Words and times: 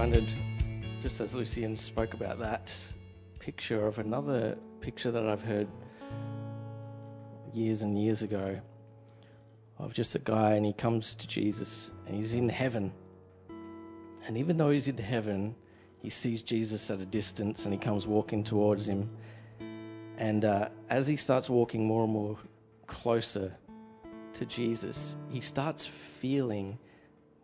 reminded, 0.00 0.28
just 1.02 1.20
as 1.20 1.34
Lucian 1.34 1.76
spoke 1.76 2.14
about 2.14 2.38
that 2.38 2.74
picture, 3.38 3.86
of 3.86 3.98
another 3.98 4.56
picture 4.80 5.10
that 5.10 5.28
I've 5.28 5.42
heard 5.42 5.68
years 7.52 7.82
and 7.82 8.02
years 8.02 8.22
ago 8.22 8.58
of 9.78 9.92
just 9.92 10.14
a 10.14 10.18
guy 10.18 10.52
and 10.52 10.64
he 10.64 10.72
comes 10.72 11.14
to 11.16 11.28
Jesus 11.28 11.90
and 12.06 12.16
he's 12.16 12.32
in 12.32 12.48
heaven. 12.48 12.94
And 14.26 14.38
even 14.38 14.56
though 14.56 14.70
he's 14.70 14.88
in 14.88 14.96
heaven, 14.96 15.54
he 15.98 16.08
sees 16.08 16.40
Jesus 16.40 16.90
at 16.90 16.98
a 16.98 17.04
distance 17.04 17.66
and 17.66 17.74
he 17.74 17.78
comes 17.78 18.06
walking 18.06 18.42
towards 18.42 18.88
him. 18.88 19.10
And 20.16 20.46
uh, 20.46 20.70
as 20.88 21.08
he 21.08 21.18
starts 21.18 21.50
walking 21.50 21.84
more 21.84 22.04
and 22.04 22.12
more 22.14 22.38
closer 22.86 23.54
to 24.32 24.46
Jesus, 24.46 25.16
he 25.28 25.42
starts 25.42 25.84
feeling 25.84 26.78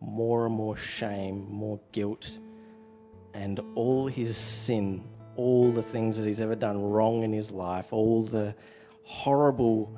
more 0.00 0.46
and 0.46 0.54
more 0.54 0.76
shame, 0.76 1.46
more 1.50 1.78
guilt, 1.92 2.38
and 3.36 3.60
all 3.74 4.06
his 4.06 4.36
sin, 4.36 5.02
all 5.36 5.70
the 5.70 5.82
things 5.82 6.16
that 6.16 6.26
he's 6.26 6.40
ever 6.40 6.54
done 6.54 6.80
wrong 6.80 7.22
in 7.22 7.32
his 7.32 7.50
life, 7.50 7.92
all 7.92 8.24
the 8.24 8.54
horrible, 9.04 9.94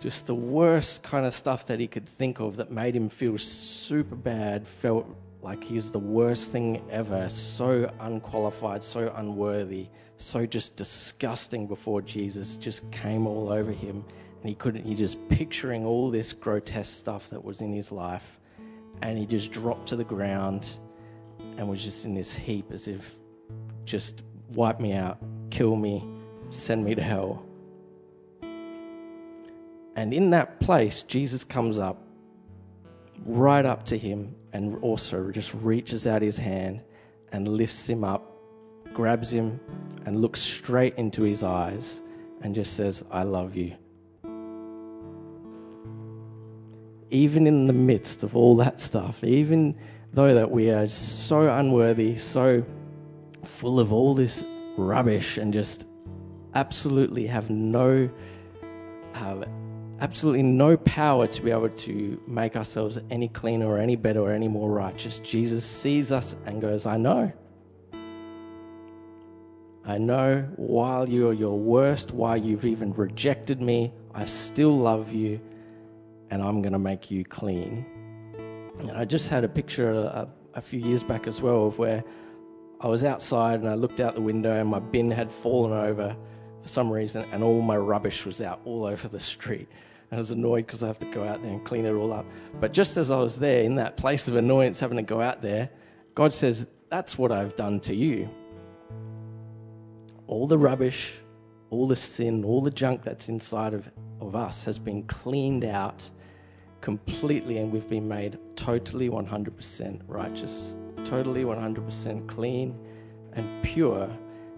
just 0.00 0.26
the 0.26 0.34
worst 0.34 1.02
kind 1.02 1.26
of 1.26 1.34
stuff 1.34 1.66
that 1.66 1.80
he 1.80 1.86
could 1.86 2.08
think 2.08 2.40
of 2.40 2.56
that 2.56 2.70
made 2.70 2.94
him 2.94 3.08
feel 3.08 3.38
super 3.38 4.14
bad, 4.14 4.66
felt 4.66 5.06
like 5.42 5.64
he's 5.64 5.90
the 5.90 5.98
worst 5.98 6.52
thing 6.52 6.82
ever, 6.90 7.28
so 7.28 7.90
unqualified, 8.00 8.84
so 8.84 9.12
unworthy, 9.16 9.88
so 10.16 10.46
just 10.46 10.76
disgusting 10.76 11.66
before 11.66 12.02
Jesus 12.02 12.56
just 12.56 12.90
came 12.90 13.26
all 13.26 13.50
over 13.50 13.72
him. 13.72 14.04
And 14.40 14.48
he 14.50 14.54
couldn't, 14.54 14.84
he 14.84 14.94
just 14.94 15.26
picturing 15.30 15.86
all 15.86 16.10
this 16.10 16.34
grotesque 16.34 16.94
stuff 16.94 17.30
that 17.30 17.42
was 17.42 17.62
in 17.62 17.72
his 17.72 17.90
life 17.90 18.38
and 19.02 19.18
he 19.18 19.26
just 19.26 19.52
dropped 19.52 19.88
to 19.88 19.96
the 19.96 20.04
ground 20.04 20.78
and 21.56 21.68
was 21.68 21.82
just 21.82 22.04
in 22.04 22.14
this 22.14 22.34
heap 22.34 22.72
as 22.72 22.88
if 22.88 23.18
just 23.84 24.22
wipe 24.54 24.80
me 24.80 24.92
out, 24.92 25.18
kill 25.50 25.76
me, 25.76 26.04
send 26.50 26.84
me 26.84 26.94
to 26.94 27.02
hell. 27.02 27.44
And 29.96 30.12
in 30.12 30.30
that 30.30 30.60
place, 30.60 31.02
Jesus 31.02 31.44
comes 31.44 31.78
up, 31.78 32.02
right 33.24 33.64
up 33.64 33.84
to 33.86 33.98
him, 33.98 34.34
and 34.52 34.76
also 34.82 35.30
just 35.30 35.54
reaches 35.54 36.06
out 36.06 36.22
his 36.22 36.36
hand 36.36 36.82
and 37.32 37.46
lifts 37.46 37.88
him 37.88 38.04
up, 38.04 38.36
grabs 38.92 39.30
him, 39.30 39.60
and 40.06 40.20
looks 40.20 40.40
straight 40.40 40.94
into 40.96 41.22
his 41.22 41.42
eyes 41.42 42.00
and 42.42 42.54
just 42.54 42.74
says, 42.74 43.04
I 43.10 43.22
love 43.22 43.56
you. 43.56 43.76
even 47.14 47.46
in 47.46 47.68
the 47.68 47.72
midst 47.72 48.24
of 48.24 48.34
all 48.36 48.56
that 48.56 48.80
stuff, 48.80 49.22
even 49.22 49.76
though 50.14 50.32
that 50.32 50.50
we 50.50 50.70
are 50.70 50.88
so 50.88 51.52
unworthy, 51.52 52.16
so 52.16 52.64
full 53.44 53.80
of 53.80 53.92
all 53.92 54.14
this 54.14 54.44
rubbish 54.76 55.38
and 55.38 55.52
just 55.52 55.86
absolutely 56.54 57.26
have 57.26 57.50
no 57.50 58.08
have 59.12 59.48
absolutely 60.00 60.42
no 60.42 60.76
power 60.78 61.26
to 61.26 61.42
be 61.42 61.50
able 61.50 61.68
to 61.68 62.20
make 62.26 62.56
ourselves 62.56 62.98
any 63.10 63.28
cleaner 63.28 63.66
or 63.66 63.78
any 63.78 63.96
better 63.96 64.20
or 64.20 64.32
any 64.32 64.48
more 64.48 64.70
righteous. 64.70 65.18
Jesus 65.20 65.64
sees 65.64 66.10
us 66.12 66.36
and 66.46 66.60
goes, 66.60 66.86
I 66.86 66.96
know. 66.96 67.32
I 69.86 69.98
know 69.98 70.48
while 70.56 71.08
you're 71.08 71.32
your 71.32 71.58
worst, 71.58 72.10
while 72.12 72.36
you've 72.36 72.64
even 72.64 72.92
rejected 72.94 73.60
me, 73.60 73.92
I 74.14 74.26
still 74.26 74.76
love 74.76 75.12
you 75.12 75.40
and 76.30 76.42
I'm 76.42 76.62
going 76.62 76.72
to 76.72 76.78
make 76.78 77.10
you 77.10 77.24
clean. 77.24 77.86
I 78.92 79.04
just 79.04 79.28
had 79.28 79.44
a 79.44 79.48
picture 79.48 79.90
a, 79.90 80.28
a 80.54 80.60
few 80.60 80.80
years 80.80 81.02
back 81.02 81.26
as 81.26 81.40
well 81.40 81.66
of 81.66 81.78
where 81.78 82.04
I 82.80 82.88
was 82.88 83.04
outside 83.04 83.60
and 83.60 83.68
I 83.68 83.74
looked 83.74 84.00
out 84.00 84.14
the 84.14 84.20
window 84.20 84.52
and 84.52 84.68
my 84.68 84.78
bin 84.78 85.10
had 85.10 85.30
fallen 85.30 85.72
over 85.72 86.16
for 86.62 86.68
some 86.68 86.90
reason 86.90 87.24
and 87.32 87.42
all 87.42 87.60
my 87.60 87.76
rubbish 87.76 88.26
was 88.26 88.40
out 88.40 88.60
all 88.64 88.84
over 88.84 89.08
the 89.08 89.20
street. 89.20 89.68
I 90.12 90.16
was 90.16 90.30
annoyed 90.30 90.66
because 90.66 90.82
I 90.84 90.86
have 90.86 90.98
to 91.00 91.06
go 91.06 91.24
out 91.26 91.42
there 91.42 91.50
and 91.50 91.64
clean 91.64 91.86
it 91.86 91.92
all 91.92 92.12
up. 92.12 92.26
But 92.60 92.72
just 92.72 92.96
as 92.96 93.10
I 93.10 93.18
was 93.18 93.36
there 93.36 93.62
in 93.62 93.74
that 93.76 93.96
place 93.96 94.28
of 94.28 94.36
annoyance, 94.36 94.78
having 94.78 94.96
to 94.96 95.02
go 95.02 95.20
out 95.20 95.42
there, 95.42 95.70
God 96.14 96.32
says, 96.32 96.66
That's 96.88 97.18
what 97.18 97.32
I've 97.32 97.56
done 97.56 97.80
to 97.80 97.94
you. 97.94 98.28
All 100.28 100.46
the 100.46 100.58
rubbish, 100.58 101.14
all 101.70 101.88
the 101.88 101.96
sin, 101.96 102.44
all 102.44 102.60
the 102.60 102.70
junk 102.70 103.02
that's 103.02 103.28
inside 103.28 103.74
of, 103.74 103.90
of 104.20 104.36
us 104.36 104.62
has 104.64 104.78
been 104.78 105.02
cleaned 105.04 105.64
out 105.64 106.08
completely, 106.84 107.56
and 107.56 107.72
we've 107.72 107.88
been 107.88 108.06
made 108.06 108.38
totally 108.56 109.08
100% 109.08 110.02
righteous, 110.06 110.76
totally 111.06 111.42
100% 111.42 112.28
clean 112.28 112.78
and 113.32 113.62
pure. 113.62 114.06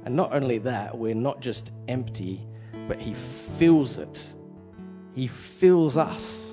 And 0.04 0.16
not 0.16 0.34
only 0.34 0.58
that, 0.58 0.98
we're 0.98 1.14
not 1.14 1.40
just 1.40 1.70
empty, 1.86 2.44
but 2.88 2.98
He 2.98 3.14
fills 3.14 3.98
it. 3.98 4.20
He 5.14 5.28
fills 5.28 5.96
us 5.96 6.50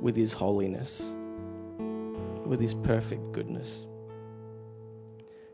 with 0.00 0.14
His 0.14 0.32
holiness, 0.32 1.02
with 2.46 2.60
His 2.60 2.74
perfect 2.74 3.32
goodness. 3.32 3.86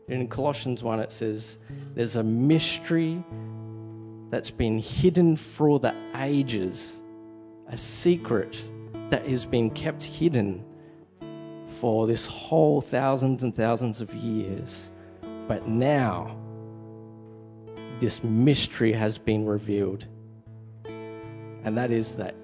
In 0.07 0.27
Colossians 0.27 0.83
1, 0.83 0.99
it 0.99 1.11
says, 1.11 1.57
There's 1.95 2.15
a 2.15 2.23
mystery 2.23 3.23
that's 4.29 4.51
been 4.51 4.77
hidden 4.77 5.35
for 5.35 5.79
the 5.79 5.95
ages, 6.13 7.01
a 7.69 7.77
secret 7.77 8.69
that 9.11 9.27
has 9.27 9.45
been 9.45 9.69
kept 9.69 10.01
hidden 10.01 10.65
for 11.67 12.07
this 12.07 12.25
whole 12.25 12.81
thousands 12.81 13.43
and 13.43 13.53
thousands 13.53 13.99
of 14.01 14.13
years. 14.13 14.89
But 15.47 15.67
now, 15.67 16.37
this 17.99 18.23
mystery 18.23 18.93
has 18.93 19.17
been 19.17 19.45
revealed. 19.45 20.07
And 20.85 21.77
that 21.77 21.91
is 21.91 22.15
that 22.15 22.35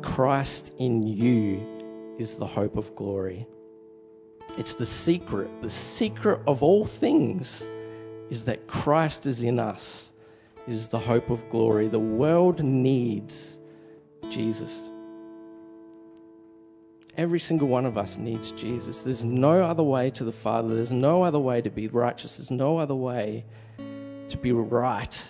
Christ 0.00 0.72
in 0.78 1.02
you 1.02 2.16
is 2.18 2.36
the 2.36 2.46
hope 2.46 2.76
of 2.76 2.94
glory. 2.94 3.46
It's 4.56 4.74
the 4.74 4.86
secret. 4.86 5.50
The 5.60 5.70
secret 5.70 6.40
of 6.46 6.62
all 6.62 6.86
things 6.86 7.64
is 8.30 8.44
that 8.44 8.68
Christ 8.68 9.26
is 9.26 9.42
in 9.42 9.58
us 9.58 10.12
is 10.68 10.88
the 10.88 11.00
hope 11.00 11.30
of 11.30 11.48
glory. 11.50 11.88
The 11.88 11.98
world 11.98 12.62
needs 12.62 13.58
Jesus. 14.30 14.91
Every 17.16 17.40
single 17.40 17.68
one 17.68 17.84
of 17.84 17.98
us 17.98 18.16
needs 18.16 18.52
Jesus. 18.52 19.02
There's 19.02 19.22
no 19.24 19.62
other 19.62 19.82
way 19.82 20.10
to 20.12 20.24
the 20.24 20.32
Father. 20.32 20.74
There's 20.74 20.92
no 20.92 21.22
other 21.22 21.38
way 21.38 21.60
to 21.60 21.68
be 21.68 21.88
righteous. 21.88 22.38
There's 22.38 22.50
no 22.50 22.78
other 22.78 22.94
way 22.94 23.44
to 24.28 24.36
be 24.38 24.52
right, 24.52 25.28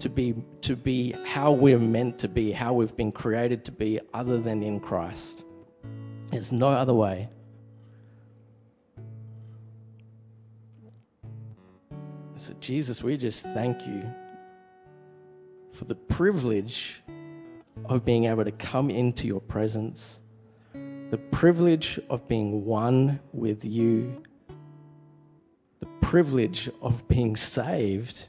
to 0.00 0.10
be, 0.10 0.34
to 0.60 0.76
be 0.76 1.12
how 1.24 1.52
we're 1.52 1.78
meant 1.78 2.18
to 2.18 2.28
be, 2.28 2.52
how 2.52 2.74
we've 2.74 2.94
been 2.96 3.12
created 3.12 3.64
to 3.64 3.72
be, 3.72 3.98
other 4.12 4.38
than 4.38 4.62
in 4.62 4.78
Christ. 4.78 5.44
There's 6.30 6.52
no 6.52 6.68
other 6.68 6.94
way. 6.94 7.30
So, 12.36 12.52
Jesus, 12.60 13.02
we 13.02 13.16
just 13.16 13.44
thank 13.44 13.86
you 13.86 14.02
for 15.72 15.84
the 15.84 15.94
privilege 15.94 17.00
of 17.86 18.04
being 18.04 18.24
able 18.24 18.44
to 18.44 18.52
come 18.52 18.90
into 18.90 19.26
your 19.26 19.40
presence, 19.40 20.18
the 21.12 21.18
privilege 21.18 22.00
of 22.08 22.26
being 22.26 22.64
one 22.64 23.20
with 23.34 23.66
you, 23.66 24.22
the 25.78 25.86
privilege 26.00 26.70
of 26.80 27.06
being 27.06 27.36
saved. 27.36 28.28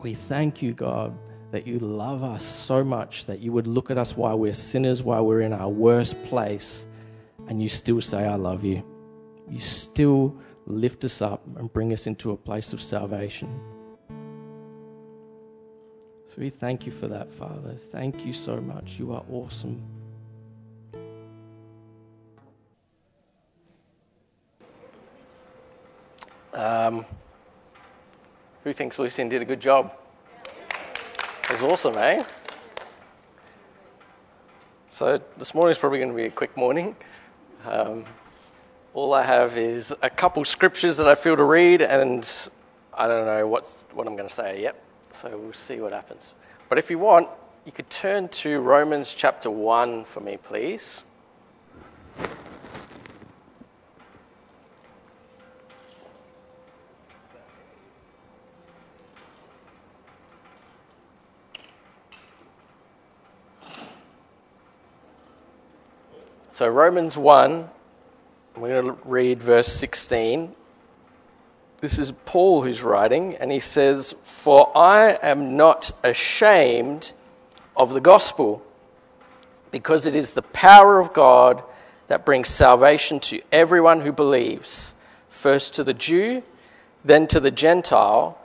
We 0.00 0.14
thank 0.14 0.62
you, 0.62 0.72
God, 0.72 1.18
that 1.50 1.66
you 1.66 1.80
love 1.80 2.22
us 2.22 2.44
so 2.44 2.84
much 2.84 3.26
that 3.26 3.40
you 3.40 3.50
would 3.50 3.66
look 3.66 3.90
at 3.90 3.98
us 3.98 4.16
while 4.16 4.38
we're 4.38 4.54
sinners, 4.54 5.02
while 5.02 5.26
we're 5.26 5.40
in 5.40 5.52
our 5.52 5.68
worst 5.68 6.22
place, 6.26 6.86
and 7.48 7.60
you 7.60 7.68
still 7.68 8.00
say, 8.00 8.24
I 8.24 8.36
love 8.36 8.62
you. 8.62 8.84
You 9.50 9.58
still 9.58 10.38
lift 10.64 11.02
us 11.02 11.20
up 11.20 11.42
and 11.56 11.72
bring 11.72 11.92
us 11.92 12.06
into 12.06 12.30
a 12.30 12.36
place 12.36 12.72
of 12.72 12.80
salvation. 12.80 13.48
So 16.28 16.36
we 16.36 16.50
thank 16.50 16.86
you 16.86 16.92
for 16.92 17.08
that, 17.08 17.32
Father. 17.32 17.74
Thank 17.74 18.24
you 18.24 18.32
so 18.32 18.60
much. 18.60 19.00
You 19.00 19.12
are 19.12 19.24
awesome. 19.28 19.97
Um, 26.58 27.06
who 28.64 28.72
thinks 28.72 28.98
Lucian 28.98 29.28
did 29.28 29.40
a 29.42 29.44
good 29.44 29.60
job? 29.60 29.92
It 31.44 31.50
was 31.52 31.62
awesome, 31.62 31.96
eh? 31.96 32.24
So 34.90 35.22
this 35.36 35.54
morning 35.54 35.70
is 35.70 35.78
probably 35.78 36.00
going 36.00 36.10
to 36.10 36.16
be 36.16 36.24
a 36.24 36.30
quick 36.32 36.56
morning. 36.56 36.96
Um, 37.64 38.04
all 38.92 39.14
I 39.14 39.22
have 39.22 39.56
is 39.56 39.94
a 40.02 40.10
couple 40.10 40.44
scriptures 40.44 40.96
that 40.96 41.06
I 41.06 41.14
feel 41.14 41.36
to 41.36 41.44
read, 41.44 41.80
and 41.80 42.28
I 42.92 43.06
don't 43.06 43.26
know 43.26 43.46
what's, 43.46 43.84
what 43.92 44.08
I'm 44.08 44.16
going 44.16 44.28
to 44.28 44.34
say 44.34 44.60
yet. 44.60 44.82
So 45.12 45.38
we'll 45.38 45.52
see 45.52 45.78
what 45.78 45.92
happens. 45.92 46.32
But 46.68 46.78
if 46.78 46.90
you 46.90 46.98
want, 46.98 47.28
you 47.66 47.70
could 47.70 47.88
turn 47.88 48.26
to 48.30 48.58
Romans 48.58 49.14
chapter 49.14 49.48
1 49.48 50.06
for 50.06 50.18
me, 50.18 50.38
please. 50.38 51.04
So, 66.58 66.66
Romans 66.66 67.16
1, 67.16 67.70
we're 68.56 68.82
going 68.82 68.96
to 68.96 69.08
read 69.08 69.40
verse 69.40 69.68
16. 69.68 70.56
This 71.80 72.00
is 72.00 72.10
Paul 72.24 72.62
who's 72.62 72.82
writing, 72.82 73.36
and 73.36 73.52
he 73.52 73.60
says, 73.60 74.16
For 74.24 74.76
I 74.76 75.18
am 75.22 75.56
not 75.56 75.92
ashamed 76.02 77.12
of 77.76 77.92
the 77.92 78.00
gospel, 78.00 78.60
because 79.70 80.04
it 80.04 80.16
is 80.16 80.34
the 80.34 80.42
power 80.42 80.98
of 80.98 81.12
God 81.12 81.62
that 82.08 82.26
brings 82.26 82.48
salvation 82.48 83.20
to 83.20 83.40
everyone 83.52 84.00
who 84.00 84.10
believes, 84.10 84.94
first 85.28 85.74
to 85.74 85.84
the 85.84 85.94
Jew, 85.94 86.42
then 87.04 87.28
to 87.28 87.38
the 87.38 87.52
Gentile. 87.52 88.36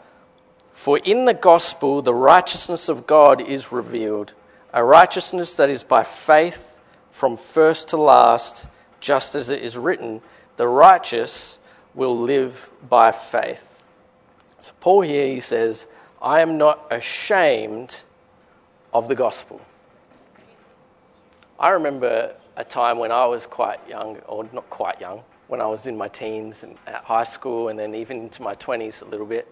For 0.72 1.00
in 1.00 1.26
the 1.26 1.34
gospel, 1.34 2.04
the 2.04 2.14
righteousness 2.14 2.90
of 2.90 3.08
God 3.08 3.42
is 3.42 3.72
revealed, 3.72 4.36
a 4.72 4.84
righteousness 4.84 5.56
that 5.56 5.72
is 5.72 5.84
by 5.84 6.04
faith 6.04 6.73
from 7.14 7.38
first 7.38 7.90
to 7.90 7.98
last, 7.98 8.66
just 9.00 9.36
as 9.36 9.52
it 9.52 9.62
is 9.62 9.78
written, 9.78 10.20
the 10.58 10.68
righteous 10.68 11.60
will 11.94 12.18
live 12.18 12.70
by 12.90 13.12
faith. 13.12 13.78
So, 14.60 14.72
Paul 14.82 15.02
here, 15.02 15.28
he 15.28 15.40
says, 15.40 15.88
I 16.20 16.42
am 16.42 16.58
not 16.58 16.88
ashamed 16.92 18.02
of 18.94 19.08
the 19.08 19.14
gospel. 19.14 19.62
I 21.60 21.70
remember 21.70 22.36
a 22.58 22.64
time 22.64 22.98
when 22.98 23.12
I 23.12 23.28
was 23.28 23.46
quite 23.46 23.80
young, 23.88 24.18
or 24.28 24.50
not 24.52 24.68
quite 24.72 25.00
young, 25.00 25.22
when 25.48 25.62
I 25.62 25.68
was 25.68 25.86
in 25.86 25.96
my 25.96 26.08
teens 26.08 26.64
and 26.64 26.76
at 26.88 27.04
high 27.04 27.26
school 27.26 27.70
and 27.70 27.78
then 27.78 27.94
even 27.94 28.22
into 28.22 28.42
my 28.42 28.56
20s 28.56 29.04
a 29.04 29.06
little 29.06 29.28
bit. 29.28 29.48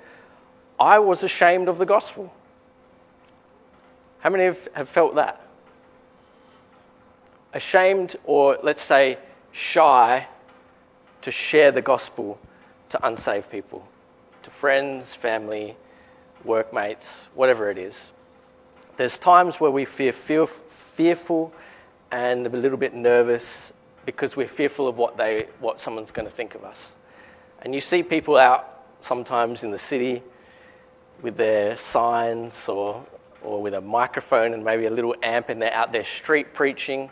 I 0.79 0.97
was 0.97 1.21
ashamed 1.21 1.67
of 1.67 1.77
the 1.77 1.85
gospel. 1.85 2.33
How 4.19 4.31
many 4.31 4.45
have, 4.45 4.67
have 4.73 4.89
felt 4.89 5.13
that? 5.15 5.45
Ashamed, 7.53 8.15
or 8.23 8.57
let's 8.63 8.81
say 8.81 9.17
shy, 9.51 10.27
to 11.21 11.31
share 11.31 11.71
the 11.71 11.81
gospel 11.81 12.39
to 12.89 13.05
unsaved 13.05 13.49
people, 13.49 13.87
to 14.43 14.49
friends, 14.49 15.13
family, 15.13 15.75
workmates, 16.43 17.27
whatever 17.35 17.69
it 17.69 17.77
is. 17.77 18.11
There's 18.97 19.17
times 19.17 19.59
where 19.59 19.71
we 19.71 19.85
feel, 19.85 20.11
fearful 20.13 21.53
and 22.11 22.45
a 22.47 22.49
little 22.49 22.77
bit 22.77 22.93
nervous 22.93 23.73
because 24.05 24.35
we're 24.35 24.47
fearful 24.47 24.87
of 24.87 24.97
what, 24.97 25.17
they, 25.17 25.47
what 25.59 25.79
someone's 25.79 26.11
going 26.11 26.27
to 26.27 26.33
think 26.33 26.55
of 26.55 26.63
us. 26.63 26.95
And 27.61 27.73
you 27.75 27.81
see 27.81 28.03
people 28.03 28.37
out 28.37 28.83
sometimes 29.01 29.63
in 29.63 29.71
the 29.71 29.77
city 29.77 30.23
with 31.21 31.37
their 31.37 31.77
signs 31.77 32.67
or, 32.67 33.05
or 33.43 33.61
with 33.61 33.73
a 33.73 33.81
microphone 33.81 34.53
and 34.53 34.63
maybe 34.63 34.85
a 34.85 34.91
little 34.91 35.15
amp, 35.21 35.49
and 35.49 35.61
they're 35.61 35.73
out 35.73 35.91
there 35.91 36.03
street 36.03 36.53
preaching. 36.53 37.09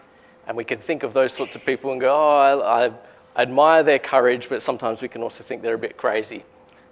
And 0.50 0.58
we 0.58 0.64
can 0.64 0.80
think 0.80 1.04
of 1.04 1.14
those 1.14 1.32
sorts 1.32 1.56
of 1.56 1.64
people 1.64 1.92
and 1.92 2.02
go, 2.02 2.12
oh, 2.12 2.60
I, 2.60 2.88
I 2.88 2.92
admire 3.40 3.84
their 3.84 4.00
courage, 4.00 4.50
but 4.50 4.64
sometimes 4.64 5.00
we 5.00 5.08
can 5.08 5.22
also 5.22 5.44
think 5.44 5.62
they're 5.62 5.76
a 5.76 5.78
bit 5.78 5.96
crazy. 5.96 6.44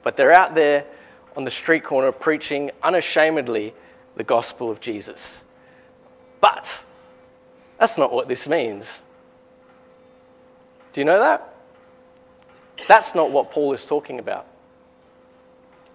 But 0.04 0.16
they're 0.16 0.32
out 0.32 0.54
there 0.54 0.86
on 1.36 1.44
the 1.44 1.50
street 1.50 1.84
corner 1.84 2.12
preaching 2.12 2.70
unashamedly 2.84 3.74
the 4.16 4.24
gospel 4.24 4.70
of 4.70 4.80
Jesus. 4.80 5.44
But 6.40 6.72
that's 7.80 7.98
not 7.98 8.14
what 8.14 8.28
this 8.28 8.48
means. 8.48 9.02
Do 10.94 11.02
you 11.02 11.06
know 11.06 11.20
that? 11.20 11.56
That's 12.88 13.16
not 13.16 13.32
what 13.32 13.50
Paul 13.50 13.74
is 13.74 13.88
talking 13.88 14.20
about. 14.20 14.46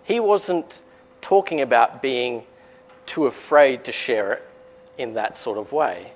He 0.02 0.18
wasn't 0.18 0.82
talking 1.20 1.60
about 1.60 2.02
being 2.02 2.42
too 3.06 3.26
afraid 3.26 3.84
to 3.84 3.92
share 3.92 4.32
it 4.32 4.48
in 4.98 5.14
that 5.14 5.38
sort 5.38 5.58
of 5.58 5.72
way. 5.72 6.12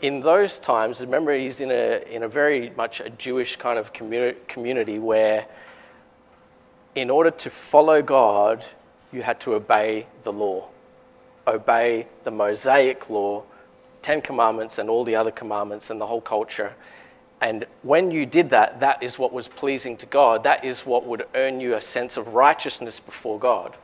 In 0.00 0.20
those 0.20 0.58
times, 0.58 1.02
remember, 1.02 1.34
he's 1.34 1.60
in 1.60 1.70
a, 1.70 2.02
in 2.10 2.22
a 2.22 2.28
very 2.28 2.70
much 2.70 3.00
a 3.00 3.10
Jewish 3.10 3.56
kind 3.56 3.78
of 3.78 3.92
communi- 3.92 4.36
community 4.48 4.98
where, 4.98 5.46
in 6.94 7.10
order 7.10 7.30
to 7.30 7.50
follow 7.50 8.00
God, 8.00 8.64
you 9.12 9.22
had 9.22 9.40
to 9.40 9.54
obey 9.54 10.06
the 10.22 10.32
law, 10.32 10.68
obey 11.46 12.06
the 12.24 12.30
Mosaic 12.30 13.10
law, 13.10 13.42
Ten 14.00 14.22
Commandments, 14.22 14.78
and 14.78 14.88
all 14.88 15.04
the 15.04 15.16
other 15.16 15.30
commandments, 15.30 15.90
and 15.90 16.00
the 16.00 16.06
whole 16.06 16.22
culture. 16.22 16.74
And 17.42 17.66
when 17.82 18.10
you 18.10 18.24
did 18.24 18.50
that, 18.50 18.80
that 18.80 19.02
is 19.02 19.18
what 19.18 19.34
was 19.34 19.48
pleasing 19.48 19.98
to 19.98 20.06
God. 20.06 20.44
That 20.44 20.64
is 20.64 20.86
what 20.86 21.04
would 21.04 21.26
earn 21.34 21.60
you 21.60 21.74
a 21.74 21.80
sense 21.80 22.16
of 22.16 22.34
righteousness 22.34 23.00
before 23.00 23.38
God. 23.38 23.76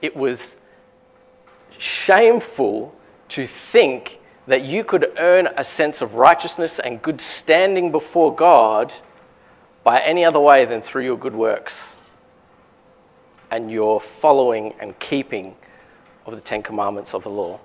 It 0.00 0.16
was 0.16 0.56
shameful 1.78 2.95
to 3.28 3.46
think 3.46 4.20
that 4.46 4.62
you 4.62 4.84
could 4.84 5.12
earn 5.18 5.48
a 5.56 5.64
sense 5.64 6.02
of 6.02 6.14
righteousness 6.14 6.78
and 6.78 7.02
good 7.02 7.20
standing 7.20 7.90
before 7.90 8.34
God 8.34 8.92
by 9.82 10.00
any 10.00 10.24
other 10.24 10.40
way 10.40 10.64
than 10.64 10.80
through 10.80 11.04
your 11.04 11.18
good 11.18 11.34
works 11.34 11.96
and 13.50 13.70
your 13.70 14.00
following 14.00 14.74
and 14.80 14.98
keeping 14.98 15.54
of 16.26 16.34
the 16.34 16.40
Ten 16.40 16.62
Commandments 16.62 17.14
of 17.14 17.22
the 17.22 17.30
law. 17.30 17.60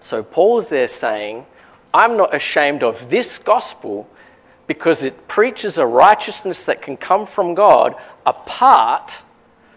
So 0.00 0.22
Paul 0.22 0.58
is 0.58 0.68
there 0.68 0.88
saying, 0.88 1.46
I'm 1.94 2.16
not 2.16 2.34
ashamed 2.34 2.82
of 2.82 3.10
this 3.10 3.38
gospel 3.38 4.08
because 4.66 5.02
it 5.02 5.28
preaches 5.28 5.78
a 5.78 5.86
righteousness 5.86 6.64
that 6.64 6.82
can 6.82 6.96
come 6.96 7.26
from 7.26 7.54
God 7.54 7.94
apart 8.26 9.22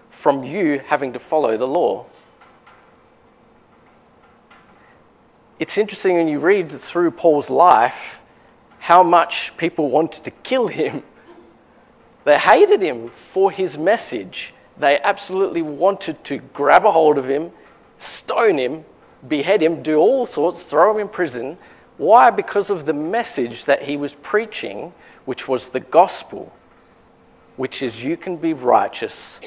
from 0.09 0.43
you 0.43 0.79
having 0.85 1.13
to 1.13 1.19
follow 1.19 1.57
the 1.57 1.67
law. 1.67 2.05
It's 5.59 5.77
interesting 5.77 6.15
when 6.15 6.27
you 6.27 6.39
read 6.39 6.71
through 6.71 7.11
Paul's 7.11 7.49
life 7.49 8.21
how 8.79 9.03
much 9.03 9.55
people 9.57 9.89
wanted 9.89 10.23
to 10.25 10.31
kill 10.31 10.67
him. 10.67 11.03
They 12.23 12.37
hated 12.37 12.81
him 12.81 13.07
for 13.07 13.51
his 13.51 13.77
message. 13.77 14.53
They 14.77 14.99
absolutely 14.99 15.61
wanted 15.61 16.23
to 16.25 16.37
grab 16.37 16.85
a 16.85 16.91
hold 16.91 17.17
of 17.17 17.29
him, 17.29 17.51
stone 17.97 18.57
him, 18.57 18.83
behead 19.27 19.61
him, 19.61 19.81
do 19.81 19.97
all 19.97 20.25
sorts, 20.25 20.65
throw 20.65 20.93
him 20.95 21.01
in 21.01 21.07
prison 21.07 21.57
why? 21.97 22.29
Because 22.29 22.69
of 22.69 22.85
the 22.85 22.93
message 22.93 23.65
that 23.65 23.83
he 23.83 23.95
was 23.97 24.15
preaching, 24.15 24.93
which 25.25 25.47
was 25.47 25.69
the 25.69 25.79
gospel, 25.79 26.53
which 27.55 27.81
is 27.81 28.03
you 28.03 28.17
can 28.17 28.37
be 28.37 28.53
righteous 28.53 29.39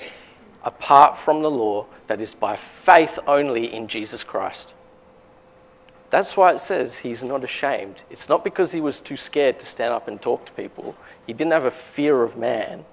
apart 0.64 1.16
from 1.16 1.42
the 1.42 1.50
law, 1.50 1.86
that 2.06 2.20
is 2.20 2.34
by 2.34 2.56
faith 2.56 3.18
only 3.26 3.72
in 3.74 3.86
Jesus 3.86 4.24
Christ. 4.24 4.72
That's 6.10 6.36
why 6.36 6.52
it 6.52 6.60
says 6.60 6.96
he's 6.96 7.22
not 7.22 7.44
ashamed. 7.44 8.02
It's 8.10 8.28
not 8.28 8.44
because 8.44 8.72
he 8.72 8.80
was 8.80 9.00
too 9.00 9.16
scared 9.16 9.58
to 9.58 9.66
stand 9.66 9.92
up 9.92 10.08
and 10.08 10.20
talk 10.20 10.46
to 10.46 10.52
people. 10.52 10.96
He 11.26 11.32
didn't 11.32 11.52
have 11.52 11.66
a 11.66 11.70
fear 11.70 12.22
of 12.22 12.36
man. 12.36 12.84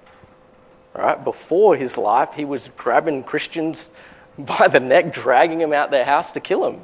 Right? 0.93 1.21
Before 1.23 1.75
his 1.75 1.97
life, 1.97 2.33
he 2.33 2.45
was 2.45 2.69
grabbing 2.75 3.23
Christians 3.23 3.91
by 4.39 4.67
the 4.67 4.79
neck, 4.79 5.13
dragging 5.13 5.59
them 5.59 5.73
out 5.73 5.91
their 5.91 6.05
house 6.05 6.31
to 6.33 6.39
kill 6.39 6.61
them. 6.61 6.83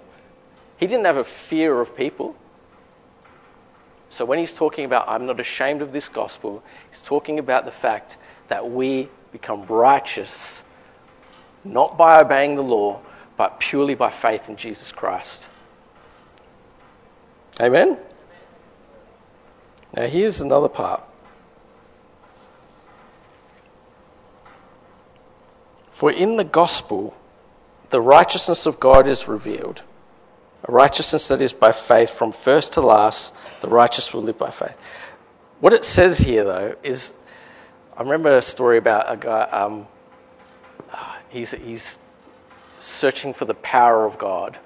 He 0.77 0.87
didn't 0.87 1.05
have 1.05 1.17
a 1.17 1.23
fear 1.23 1.79
of 1.79 1.95
people. 1.95 2.35
So 4.09 4.25
when 4.25 4.39
he's 4.39 4.53
talking 4.53 4.85
about, 4.85 5.07
I'm 5.07 5.25
not 5.25 5.39
ashamed 5.39 5.81
of 5.81 5.91
this 5.91 6.09
gospel, 6.09 6.63
he's 6.89 7.01
talking 7.01 7.39
about 7.39 7.65
the 7.65 7.71
fact 7.71 8.17
that 8.47 8.69
we 8.69 9.09
become 9.31 9.65
righteous 9.67 10.65
not 11.63 11.97
by 11.97 12.19
obeying 12.19 12.55
the 12.55 12.63
law, 12.63 12.99
but 13.37 13.59
purely 13.59 13.95
by 13.95 14.09
faith 14.09 14.49
in 14.49 14.55
Jesus 14.55 14.91
Christ. 14.91 15.47
Amen? 17.61 17.97
Now, 19.95 20.07
here's 20.07 20.41
another 20.41 20.69
part. 20.69 21.03
For 25.89 26.11
in 26.11 26.37
the 26.37 26.43
gospel, 26.43 27.15
the 27.91 28.01
righteousness 28.01 28.65
of 28.65 28.79
God 28.79 29.07
is 29.07 29.27
revealed 29.27 29.83
a 30.63 30.71
righteousness 30.71 31.27
that 31.29 31.41
is 31.41 31.53
by 31.53 31.71
faith 31.71 32.09
from 32.09 32.31
first 32.31 32.73
to 32.73 32.81
last. 32.81 33.33
The 33.61 33.67
righteous 33.67 34.13
will 34.13 34.21
live 34.21 34.37
by 34.37 34.51
faith. 34.51 34.77
What 35.59 35.73
it 35.73 35.85
says 35.85 36.19
here, 36.19 36.43
though, 36.43 36.75
is 36.83 37.13
I 37.97 38.03
remember 38.03 38.37
a 38.37 38.41
story 38.41 38.77
about 38.77 39.05
a 39.07 39.17
guy. 39.17 39.41
Um, 39.43 39.87
he's, 41.29 41.51
he's 41.51 41.99
searching 42.79 43.33
for 43.33 43.45
the 43.45 43.53
power 43.55 44.05
of 44.05 44.17
God. 44.17 44.59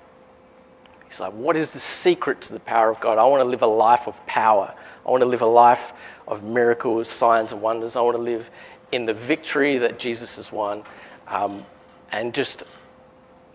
He's 1.08 1.20
like, 1.20 1.34
What 1.34 1.56
is 1.56 1.72
the 1.72 1.80
secret 1.80 2.42
to 2.42 2.54
the 2.54 2.60
power 2.60 2.90
of 2.90 3.00
God? 3.00 3.18
I 3.18 3.26
want 3.26 3.42
to 3.42 3.46
live 3.50 3.62
a 3.62 3.68
life 3.68 4.08
of 4.08 4.26
power. 4.26 4.74
I 5.06 5.10
want 5.12 5.22
to 5.22 5.28
live 5.28 5.42
a 5.42 5.48
life 5.48 5.94
of 6.28 6.44
miracles, 6.44 7.10
signs, 7.10 7.52
and 7.52 7.62
wonders. 7.62 7.96
I 7.96 8.02
want 8.02 8.18
to 8.18 8.24
live 8.24 8.50
in 8.92 9.06
the 9.06 9.14
victory 9.14 9.78
that 9.78 10.00
Jesus 10.00 10.38
has 10.38 10.52
won. 10.52 10.84
Um, 11.28 11.66
and 12.12 12.34
just 12.34 12.64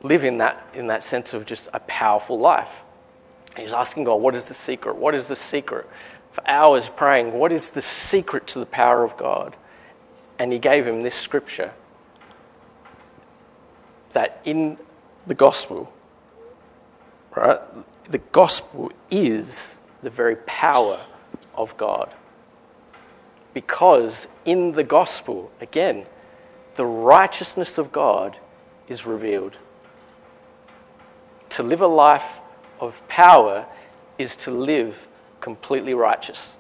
live 0.02 0.24
in 0.24 0.38
that, 0.38 0.66
in 0.74 0.86
that 0.88 1.02
sense 1.02 1.34
of 1.34 1.46
just 1.46 1.68
a 1.72 1.80
powerful 1.80 2.38
life. 2.38 2.84
He's 3.56 3.72
asking 3.72 4.04
God, 4.04 4.16
What 4.16 4.34
is 4.34 4.48
the 4.48 4.54
secret? 4.54 4.96
What 4.96 5.14
is 5.14 5.28
the 5.28 5.36
secret? 5.36 5.88
For 6.32 6.46
hours 6.48 6.88
praying, 6.88 7.32
What 7.32 7.52
is 7.52 7.70
the 7.70 7.82
secret 7.82 8.46
to 8.48 8.58
the 8.60 8.66
power 8.66 9.04
of 9.04 9.16
God? 9.16 9.56
And 10.38 10.52
he 10.52 10.58
gave 10.58 10.86
him 10.86 11.02
this 11.02 11.14
scripture 11.14 11.72
that 14.12 14.40
in 14.44 14.78
the 15.26 15.34
gospel, 15.34 15.92
right, 17.36 17.58
the 18.04 18.18
gospel 18.18 18.90
is 19.10 19.78
the 20.02 20.10
very 20.10 20.36
power 20.36 21.00
of 21.54 21.76
God. 21.76 22.12
Because 23.54 24.28
in 24.44 24.72
the 24.72 24.84
gospel, 24.84 25.50
again, 25.60 26.06
the 26.76 26.86
righteousness 26.86 27.78
of 27.78 27.92
God 27.92 28.38
is 28.88 29.06
revealed. 29.06 29.58
To 31.50 31.62
live 31.62 31.80
a 31.80 31.86
life 31.86 32.40
of 32.80 33.06
power 33.08 33.66
is 34.18 34.36
to 34.36 34.50
live 34.50 35.06
completely 35.40 35.94
righteous. 35.94 36.54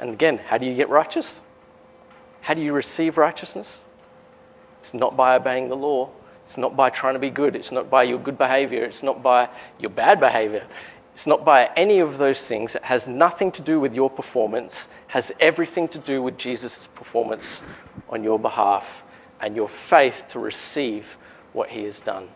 And 0.00 0.10
again, 0.10 0.38
how 0.38 0.58
do 0.58 0.66
you 0.66 0.74
get 0.74 0.88
righteous? 0.88 1.40
How 2.40 2.54
do 2.54 2.62
you 2.62 2.72
receive 2.72 3.16
righteousness? 3.16 3.84
It's 4.78 4.94
not 4.94 5.16
by 5.16 5.36
obeying 5.36 5.68
the 5.68 5.76
law. 5.76 6.10
It's 6.44 6.58
not 6.58 6.76
by 6.76 6.90
trying 6.90 7.14
to 7.14 7.20
be 7.20 7.30
good. 7.30 7.56
It's 7.56 7.72
not 7.72 7.90
by 7.90 8.02
your 8.02 8.18
good 8.18 8.38
behavior. 8.38 8.84
It's 8.84 9.02
not 9.02 9.22
by 9.22 9.48
your 9.78 9.90
bad 9.90 10.20
behavior. 10.20 10.66
It's 11.14 11.26
not 11.26 11.44
by 11.44 11.70
any 11.76 12.00
of 12.00 12.18
those 12.18 12.46
things. 12.46 12.74
It 12.74 12.82
has 12.82 13.06
nothing 13.06 13.52
to 13.52 13.62
do 13.62 13.78
with 13.78 13.94
your 13.94 14.10
performance, 14.10 14.88
has 15.08 15.32
everything 15.38 15.88
to 15.88 15.98
do 15.98 16.22
with 16.22 16.36
Jesus' 16.36 16.88
performance 16.94 17.60
on 18.08 18.24
your 18.24 18.38
behalf 18.38 19.02
and 19.40 19.54
your 19.54 19.68
faith 19.68 20.26
to 20.30 20.38
receive 20.38 21.16
what 21.52 21.70
he 21.70 21.84
has 21.84 22.00
done. 22.00 22.28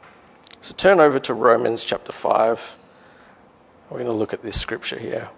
So 0.61 0.75
turn 0.75 1.01
over 1.01 1.19
to 1.21 1.35
Romans 1.35 1.85
chapter 1.85 2.13
5. 2.13 2.77
We're 3.91 3.99
going 3.99 4.11
to 4.11 4.17
look 4.17 4.33
at 4.33 4.43
this 4.43 4.61
scripture 4.61 4.99
here. 4.99 5.29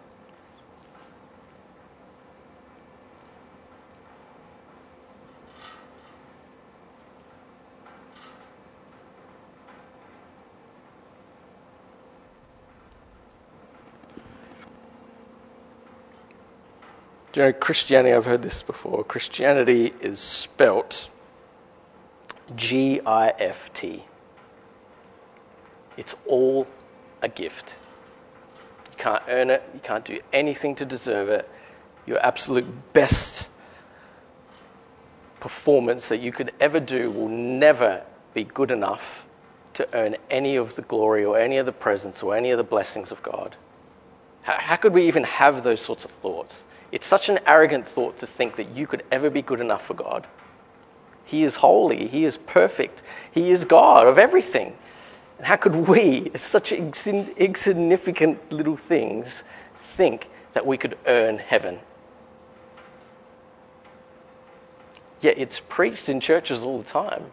Do 17.32 17.40
you 17.40 17.46
know 17.46 17.52
Christianity? 17.52 18.12
I've 18.12 18.24
heard 18.24 18.42
this 18.42 18.62
before. 18.62 19.04
Christianity 19.04 19.92
is 20.00 20.18
spelt 20.18 21.10
G 22.56 23.00
I 23.06 23.28
F 23.38 23.72
T. 23.72 24.04
It's 25.96 26.16
all 26.26 26.66
a 27.22 27.28
gift. 27.28 27.78
You 28.90 28.96
can't 28.96 29.22
earn 29.28 29.50
it, 29.50 29.62
you 29.74 29.80
can't 29.80 30.04
do 30.04 30.18
anything 30.32 30.74
to 30.76 30.84
deserve 30.84 31.28
it. 31.28 31.48
Your 32.06 32.18
absolute 32.24 32.66
best 32.92 33.50
performance 35.38 36.08
that 36.08 36.18
you 36.18 36.32
could 36.32 36.52
ever 36.58 36.80
do 36.80 37.10
will 37.10 37.28
never 37.28 38.02
be 38.34 38.44
good 38.44 38.70
enough 38.70 39.26
to 39.74 39.88
earn 39.94 40.16
any 40.30 40.56
of 40.56 40.74
the 40.74 40.82
glory 40.82 41.24
or 41.24 41.38
any 41.38 41.58
of 41.58 41.66
the 41.66 41.72
presence 41.72 42.22
or 42.22 42.34
any 42.34 42.50
of 42.50 42.58
the 42.58 42.64
blessings 42.64 43.12
of 43.12 43.22
God. 43.22 43.56
How, 44.42 44.58
how 44.58 44.76
could 44.76 44.92
we 44.92 45.06
even 45.06 45.24
have 45.24 45.62
those 45.62 45.80
sorts 45.80 46.04
of 46.04 46.10
thoughts? 46.10 46.64
It's 46.92 47.06
such 47.06 47.28
an 47.28 47.38
arrogant 47.46 47.86
thought 47.86 48.18
to 48.18 48.26
think 48.26 48.56
that 48.56 48.74
you 48.74 48.86
could 48.86 49.04
ever 49.12 49.30
be 49.30 49.42
good 49.42 49.60
enough 49.60 49.84
for 49.84 49.94
God. 49.94 50.26
He 51.24 51.44
is 51.44 51.56
holy, 51.56 52.08
He 52.08 52.24
is 52.24 52.36
perfect, 52.36 53.02
He 53.30 53.50
is 53.50 53.64
God 53.64 54.08
of 54.08 54.18
everything. 54.18 54.76
And 55.38 55.46
how 55.46 55.56
could 55.56 55.76
we, 55.76 56.32
such 56.36 56.72
insignificant 56.72 58.52
little 58.52 58.76
things, 58.76 59.44
think 59.82 60.28
that 60.52 60.66
we 60.66 60.76
could 60.76 60.98
earn 61.06 61.38
heaven? 61.38 61.78
Yet 65.20 65.38
it's 65.38 65.60
preached 65.60 66.08
in 66.08 66.18
churches 66.18 66.62
all 66.62 66.78
the 66.78 66.84
time. 66.84 67.26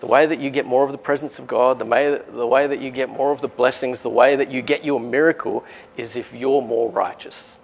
The 0.00 0.06
way 0.06 0.26
that 0.26 0.38
you 0.38 0.50
get 0.50 0.66
more 0.66 0.84
of 0.84 0.92
the 0.92 0.98
presence 0.98 1.38
of 1.38 1.46
God, 1.46 1.78
the 1.78 1.86
way, 1.86 2.20
the 2.28 2.46
way 2.46 2.66
that 2.66 2.80
you 2.80 2.90
get 2.90 3.08
more 3.08 3.32
of 3.32 3.40
the 3.40 3.48
blessings, 3.48 4.02
the 4.02 4.10
way 4.10 4.36
that 4.36 4.50
you 4.50 4.60
get 4.60 4.84
your 4.84 5.00
miracle 5.00 5.64
is 5.96 6.16
if 6.16 6.34
you're 6.34 6.60
more 6.60 6.90
righteous 6.90 7.56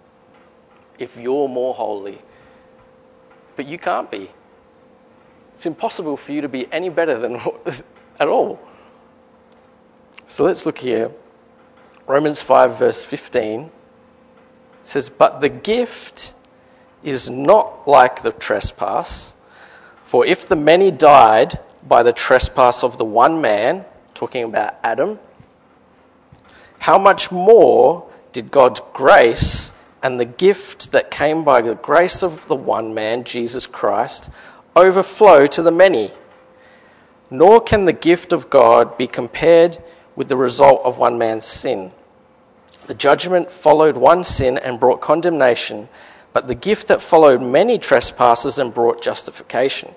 if 1.01 1.17
you're 1.17 1.49
more 1.49 1.75
holy. 1.75 2.21
But 3.57 3.67
you 3.67 3.79
can't 3.79 4.11
be. 4.11 4.31
It's 5.55 5.67
impossible 5.67 6.17
for 6.17 6.31
you 6.31 6.43
to 6.43 6.49
be 6.49 6.73
any 6.73 6.89
better 6.89 7.19
than 7.19 7.41
at 8.21 8.29
all. 8.29 8.61
So 10.27 10.45
let's 10.45 10.65
look 10.65 10.79
here. 10.79 11.11
Romans 12.07 12.41
5, 12.41 12.79
verse 12.79 13.05
15 13.05 13.71
says, 14.83 15.09
But 15.09 15.41
the 15.41 15.49
gift 15.49 16.35
is 17.03 17.31
not 17.31 17.89
like 17.89 18.23
the 18.23 18.33
trespass. 18.33 19.35
For 20.05 20.25
if 20.27 20.47
the 20.47 20.57
many 20.57 20.91
died 20.91 21.59
by 21.87 22.03
the 22.03 22.13
trespass 22.13 22.85
of 22.85 22.99
the 22.99 23.05
one 23.05 23.41
man, 23.41 23.85
talking 24.15 24.45
about 24.45 24.75
Adam, 24.83 25.19
how 26.79 26.99
much 26.99 27.31
more 27.31 28.09
did 28.33 28.51
God's 28.51 28.81
grace 28.93 29.73
and 30.03 30.19
the 30.19 30.25
gift 30.25 30.93
that 30.93 31.11
came 31.11 31.45
by 31.45 31.61
the 31.61 31.75
grace 31.75 32.23
of 32.23 32.47
the 32.49 32.55
one 32.55 32.95
man, 32.95 33.25
Jesus 33.25 33.67
Christ, 33.67 34.31
overflow 34.75 35.47
to 35.49 35.63
the 35.63 35.71
many. 35.71 36.13
Nor 37.31 37.61
can 37.61 37.85
the 37.85 37.93
gift 37.93 38.33
of 38.33 38.51
God 38.51 38.97
be 38.97 39.07
compared 39.07 39.83
with 40.17 40.29
the 40.29 40.37
result 40.37 40.81
of 40.85 40.99
one 40.99 41.19
man's 41.19 41.47
sin. 41.47 41.93
The 42.87 42.95
judgment 42.95 43.53
followed 43.53 43.97
one 43.97 44.25
sin 44.25 44.59
and 44.59 44.81
brought 44.81 45.01
condemnation, 45.01 45.89
but 46.33 46.49
the 46.49 46.55
gift 46.55 46.89
that 46.89 47.03
followed 47.03 47.43
many 47.43 47.79
trespasses 47.79 48.59
and 48.59 48.75
brought 48.75 49.03
justification. 49.03 49.95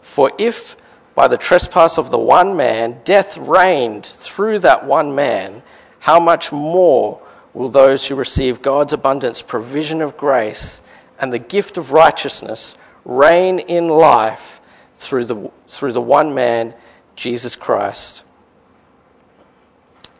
For 0.00 0.32
if 0.38 0.76
by 1.14 1.28
the 1.28 1.36
trespass 1.36 1.98
of 1.98 2.10
the 2.10 2.18
one 2.18 2.56
man 2.56 3.00
death 3.04 3.36
reigned 3.36 4.06
through 4.06 4.60
that 4.60 4.86
one 4.86 5.14
man, 5.14 5.62
how 6.00 6.18
much 6.18 6.50
more? 6.52 7.20
Will 7.58 7.68
those 7.68 8.06
who 8.06 8.14
receive 8.14 8.62
God's 8.62 8.92
abundance 8.92 9.42
provision 9.42 10.00
of 10.00 10.16
grace 10.16 10.80
and 11.18 11.32
the 11.32 11.40
gift 11.40 11.76
of 11.76 11.90
righteousness 11.90 12.76
reign 13.04 13.58
in 13.58 13.88
life 13.88 14.60
through 14.94 15.24
the, 15.24 15.50
through 15.66 15.90
the 15.90 16.00
one 16.00 16.36
man, 16.36 16.72
Jesus 17.16 17.56
Christ. 17.56 18.22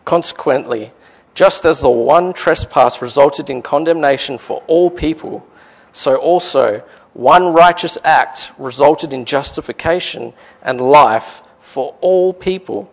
Consequently, 0.04 0.90
just 1.32 1.64
as 1.64 1.80
the 1.80 1.88
one 1.88 2.32
trespass 2.32 3.00
resulted 3.00 3.48
in 3.48 3.62
condemnation 3.62 4.36
for 4.36 4.64
all 4.66 4.90
people, 4.90 5.46
so 5.92 6.16
also 6.16 6.82
one 7.14 7.52
righteous 7.52 7.96
act 8.02 8.50
resulted 8.58 9.12
in 9.12 9.24
justification 9.24 10.32
and 10.60 10.80
life 10.80 11.42
for 11.60 11.94
all 12.00 12.32
people. 12.32 12.92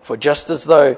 For 0.00 0.16
just 0.16 0.48
as 0.48 0.64
though, 0.64 0.96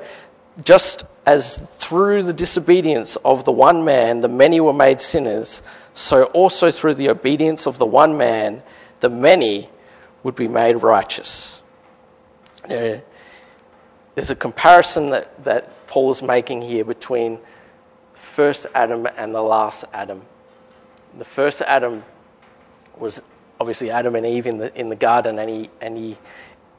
just 0.63 1.05
as 1.31 1.59
through 1.59 2.25
the 2.25 2.33
disobedience 2.33 3.15
of 3.25 3.45
the 3.45 3.53
one 3.53 3.85
man 3.85 4.21
the 4.21 4.29
many 4.29 4.61
were 4.61 4.73
made 4.73 5.01
sinners, 5.01 5.63
so 5.95 6.25
also 6.25 6.73
through 6.73 6.95
the 6.95 7.09
obedience 7.09 7.69
of 7.69 7.79
the 7.79 7.87
one 7.87 8.19
man 8.19 8.61
the 8.99 9.09
many 9.09 9.71
would 10.25 10.35
be 10.35 10.49
made 10.49 10.75
righteous. 10.83 11.63
there's 12.67 13.01
a 14.29 14.35
comparison 14.35 15.11
that, 15.11 15.45
that 15.45 15.87
Paul 15.87 16.11
is 16.11 16.21
making 16.21 16.63
here 16.63 16.85
between 16.85 17.39
first 18.15 18.67
Adam 18.75 19.07
and 19.17 19.33
the 19.33 19.41
last 19.41 19.85
Adam. 19.93 20.23
The 21.17 21.25
first 21.25 21.63
Adam 21.63 22.03
was 22.99 23.23
obviously 23.61 23.93
Adam 23.93 24.17
and 24.17 24.27
Eve 24.27 24.49
in 24.49 24.59
the, 24.59 24.77
in 24.79 24.89
the 24.89 24.97
garden, 24.97 25.39
and 25.39 25.49
he, 25.49 25.71
and 25.81 25.97
he 25.97 26.19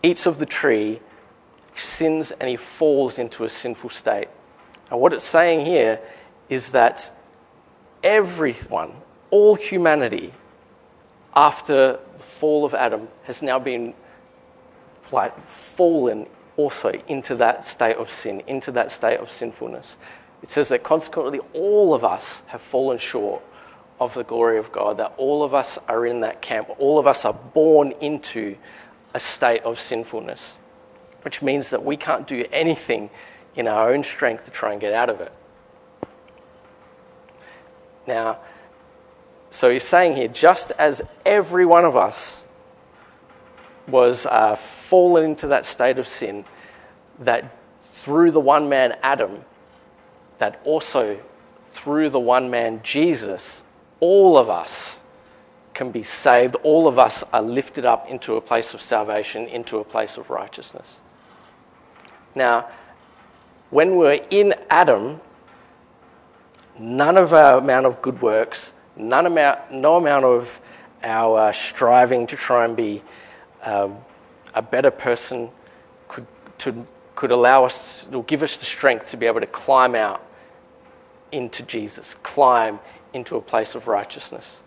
eats 0.04 0.26
of 0.26 0.40
the 0.40 0.46
tree, 0.46 1.00
sins, 1.74 2.32
and 2.32 2.50
he 2.50 2.58
falls 2.58 3.18
into 3.18 3.46
a 3.46 3.50
sinful 3.50 3.90
state. 3.90 4.28
And 4.92 5.00
what 5.00 5.14
it's 5.14 5.26
saying 5.26 5.66
here 5.66 6.00
is 6.50 6.72
that 6.72 7.10
everyone, 8.04 8.92
all 9.32 9.56
humanity, 9.56 10.34
after 11.34 11.98
the 12.18 12.24
fall 12.24 12.66
of 12.66 12.74
Adam, 12.74 13.08
has 13.24 13.42
now 13.42 13.58
been 13.58 13.94
like 15.14 15.38
fallen 15.40 16.28
also 16.58 16.92
into 17.08 17.36
that 17.36 17.64
state 17.64 17.96
of 17.96 18.12
sin, 18.12 18.44
into 18.48 18.72
that 18.74 18.92
state 18.92 19.20
of 19.20 19.32
sinfulness. 19.32 19.98
It 20.44 20.50
says 20.50 20.70
that 20.70 20.84
consequently 20.84 21.40
all 21.54 21.94
of 21.94 22.04
us 22.04 22.44
have 22.48 22.62
fallen 22.62 22.98
short 22.98 23.42
of 24.00 24.14
the 24.14 24.24
glory 24.24 24.58
of 24.58 24.72
God, 24.72 24.98
that 24.98 25.14
all 25.18 25.44
of 25.44 25.54
us 25.54 25.78
are 25.88 26.06
in 26.06 26.22
that 26.22 26.42
camp, 26.42 26.70
all 26.80 27.00
of 27.00 27.08
us 27.08 27.24
are 27.24 27.34
born 27.34 27.94
into 28.02 28.58
a 29.14 29.20
state 29.20 29.62
of 29.64 29.80
sinfulness, 29.80 30.58
which 31.22 31.42
means 31.42 31.70
that 31.70 31.86
we 31.86 31.96
can't 31.96 32.28
do 32.28 32.44
anything 32.52 33.10
in 33.56 33.68
our 33.68 33.92
own 33.92 34.04
strength 34.04 34.44
to 34.46 34.52
try 34.52 34.72
and 34.72 34.82
get 34.82 34.94
out 34.94 35.10
of 35.10 35.22
it. 35.22 35.32
Now, 38.08 38.40
so 39.50 39.70
he's 39.70 39.84
saying 39.84 40.16
here, 40.16 40.30
just 40.30 40.72
as 40.80 41.02
every 41.26 41.66
one 41.66 41.86
of 41.86 41.96
us 41.96 42.46
was 43.88 44.26
uh, 44.26 44.56
fallen 44.56 45.26
into 45.26 45.48
that 45.48 45.66
state 45.66 46.00
of 46.00 46.08
sin, 46.08 46.46
that 47.20 47.54
through 47.82 48.32
the 48.32 48.40
one 48.40 48.70
man 48.70 48.98
Adam, 49.04 49.44
that 50.38 50.60
also 50.64 51.20
through 51.68 52.10
the 52.10 52.20
one 52.20 52.50
man 52.50 52.80
Jesus, 52.84 53.64
all 54.00 54.38
of 54.38 54.50
us 54.50 55.00
can 55.74 55.92
be 55.92 56.04
saved. 56.04 56.56
All 56.64 56.88
of 56.88 56.98
us 56.98 57.24
are 57.34 57.42
lifted 57.42 57.86
up 57.86 58.10
into 58.10 58.36
a 58.36 58.42
place 58.42 58.74
of 58.74 58.82
salvation, 58.82 59.48
into 59.48 59.80
a 59.80 59.84
place 59.84 60.18
of 60.18 60.30
righteousness. 60.30 61.02
Now, 62.36 62.68
when 63.72 63.96
we're 63.96 64.20
in 64.30 64.54
Adam, 64.70 65.20
none 66.78 67.18
of 67.18 67.34
our 67.34 67.58
amount 67.58 67.86
of 67.86 68.02
good 68.02 68.22
works, 68.22 68.74
none 68.96 69.26
amount, 69.26 69.72
no 69.72 69.96
amount 69.98 70.26
of 70.26 70.60
our 71.04 71.40
uh, 71.40 71.52
striving 71.52 72.28
to 72.28 72.36
try 72.36 72.66
and 72.66 72.76
be 72.76 73.02
uh, 73.64 73.90
a 74.54 74.62
better 74.62 74.92
person 74.92 75.50
could, 76.08 76.28
to, 76.60 76.86
could 77.16 77.32
allow 77.32 77.66
us, 77.66 78.08
or 78.12 78.24
give 78.26 78.44
us 78.44 78.58
the 78.58 78.66
strength 78.66 79.10
to 79.10 79.18
be 79.18 79.26
able 79.26 79.40
to 79.40 79.48
climb 79.48 79.96
out 79.96 80.24
into 81.32 81.64
Jesus, 81.64 82.14
climb 82.16 82.80
into 83.14 83.38
a 83.38 83.42
place 83.42 83.74
of 83.74 83.88
righteousness. 83.88 84.62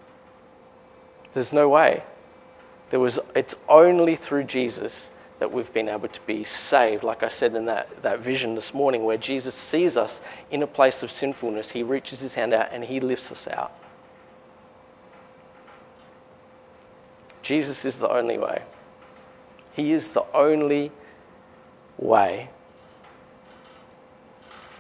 There's 1.35 1.53
no 1.53 1.69
way. 1.69 2.03
There 2.91 3.01
was, 3.01 3.19
it's 3.35 3.55
only 3.69 4.17
through 4.17 4.45
Jesus 4.45 5.11
that 5.39 5.51
we've 5.51 5.73
been 5.73 5.89
able 5.89 6.09
to 6.09 6.21
be 6.23 6.45
saved. 6.45 7.03
Like 7.03 7.23
I 7.23 7.29
said 7.29 7.55
in 7.55 7.65
that, 7.67 8.03
that 8.03 8.21
vision 8.21 8.55
this 8.55 8.73
morning, 8.73 9.05
where 9.05 9.17
Jesus 9.17 9.55
sees 9.55 9.97
us 9.97 10.21
in 10.51 10.63
a 10.63 10.67
place 10.67 11.03
of 11.03 11.11
sinfulness, 11.11 11.71
he 11.71 11.83
reaches 11.83 12.21
his 12.21 12.35
hand 12.35 12.55
out 12.55 12.69
and 12.73 12.85
he 12.85 13.01
lifts 13.01 13.33
us 13.33 13.49
out. 13.49 13.73
Jesus 17.43 17.85
is 17.85 17.99
the 17.99 18.11
only 18.11 18.39
way. 18.39 18.63
He 19.75 19.93
is 19.93 20.11
the 20.11 20.25
only 20.33 20.93
way. 21.99 22.49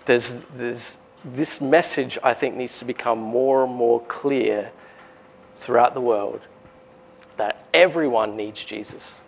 There's, 0.06 0.34
there's, 0.54 0.98
this 1.24 1.60
message, 1.60 2.18
I 2.22 2.34
think, 2.34 2.54
needs 2.54 2.78
to 2.80 2.84
become 2.84 3.18
more 3.18 3.64
and 3.64 3.72
more 3.72 4.00
clear 4.02 4.70
throughout 5.54 5.94
the 5.94 6.00
world 6.00 6.40
that 7.36 7.64
everyone 7.72 8.36
needs 8.36 8.64
Jesus. 8.64 9.20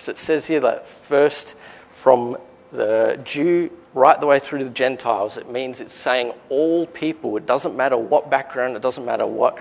So 0.00 0.10
it 0.10 0.18
says 0.18 0.46
here 0.46 0.60
that 0.60 0.88
first 0.88 1.56
from 1.90 2.38
the 2.72 3.20
Jew 3.22 3.70
right 3.92 4.18
the 4.18 4.26
way 4.26 4.38
through 4.38 4.60
to 4.60 4.64
the 4.64 4.70
Gentiles, 4.70 5.36
it 5.36 5.50
means 5.50 5.80
it's 5.80 5.92
saying 5.92 6.32
all 6.48 6.86
people. 6.86 7.36
It 7.36 7.44
doesn't 7.44 7.76
matter 7.76 7.98
what 7.98 8.30
background, 8.30 8.76
it 8.76 8.82
doesn't 8.82 9.04
matter 9.04 9.26
what 9.26 9.58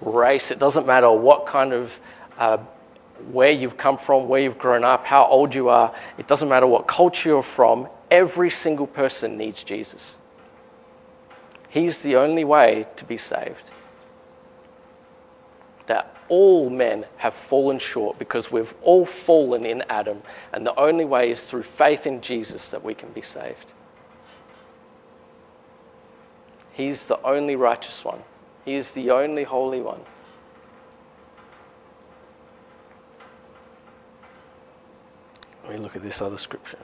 race, 0.00 0.50
it 0.50 0.58
doesn't 0.58 0.86
matter 0.86 1.10
what 1.10 1.44
kind 1.44 1.74
of 1.74 1.98
uh, 2.38 2.56
where 3.30 3.50
you've 3.50 3.76
come 3.76 3.98
from, 3.98 4.26
where 4.26 4.40
you've 4.40 4.58
grown 4.58 4.84
up, 4.84 5.04
how 5.04 5.26
old 5.26 5.54
you 5.54 5.68
are. 5.68 5.94
It 6.16 6.26
doesn't 6.26 6.48
matter 6.48 6.66
what 6.66 6.86
culture 6.86 7.28
you're 7.28 7.42
from. 7.42 7.88
Every 8.10 8.50
single 8.50 8.86
person 8.86 9.36
needs 9.36 9.62
Jesus. 9.62 10.16
He's 11.68 12.02
the 12.02 12.16
only 12.16 12.44
way 12.44 12.86
to 12.96 13.04
be 13.04 13.16
saved. 13.16 13.70
All 16.28 16.70
men 16.70 17.04
have 17.18 17.34
fallen 17.34 17.78
short 17.78 18.18
because 18.18 18.50
we've 18.50 18.74
all 18.82 19.04
fallen 19.04 19.66
in 19.66 19.82
Adam, 19.88 20.22
and 20.52 20.66
the 20.66 20.78
only 20.78 21.04
way 21.04 21.30
is 21.30 21.46
through 21.46 21.64
faith 21.64 22.06
in 22.06 22.20
Jesus 22.20 22.70
that 22.70 22.82
we 22.82 22.94
can 22.94 23.10
be 23.10 23.22
saved. 23.22 23.72
He's 26.72 27.06
the 27.06 27.20
only 27.22 27.56
righteous 27.56 28.04
one, 28.04 28.22
He 28.64 28.74
is 28.74 28.92
the 28.92 29.10
only 29.10 29.44
holy 29.44 29.80
one. 29.80 30.00
Let 35.64 35.72
me 35.72 35.78
look 35.78 35.96
at 35.96 36.02
this 36.02 36.20
other 36.20 36.36
scripture. 36.36 36.78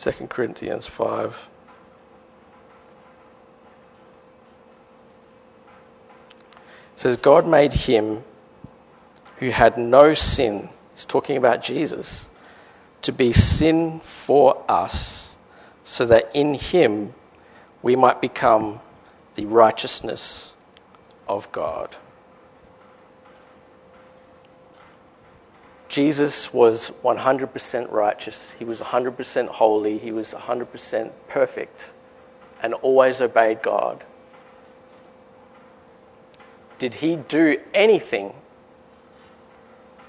2 0.00 0.28
Corinthians 0.28 0.86
5. 0.86 1.48
It 6.94 7.00
says, 7.00 7.16
God 7.18 7.46
made 7.46 7.74
him 7.74 8.24
who 9.36 9.50
had 9.50 9.76
no 9.76 10.14
sin, 10.14 10.70
he's 10.94 11.04
talking 11.04 11.36
about 11.36 11.62
Jesus, 11.62 12.30
to 13.02 13.12
be 13.12 13.32
sin 13.34 14.00
for 14.00 14.64
us, 14.70 15.36
so 15.84 16.06
that 16.06 16.30
in 16.34 16.54
him 16.54 17.12
we 17.82 17.94
might 17.94 18.22
become 18.22 18.80
the 19.34 19.44
righteousness 19.44 20.54
of 21.28 21.50
God. 21.52 21.96
Jesus 25.90 26.54
was 26.54 26.92
100% 27.02 27.90
righteous. 27.90 28.52
He 28.52 28.64
was 28.64 28.80
100% 28.80 29.48
holy. 29.48 29.98
He 29.98 30.12
was 30.12 30.32
100% 30.32 31.10
perfect 31.26 31.92
and 32.62 32.74
always 32.74 33.20
obeyed 33.20 33.60
God. 33.60 34.04
Did 36.78 36.94
he 36.94 37.16
do 37.16 37.58
anything 37.74 38.32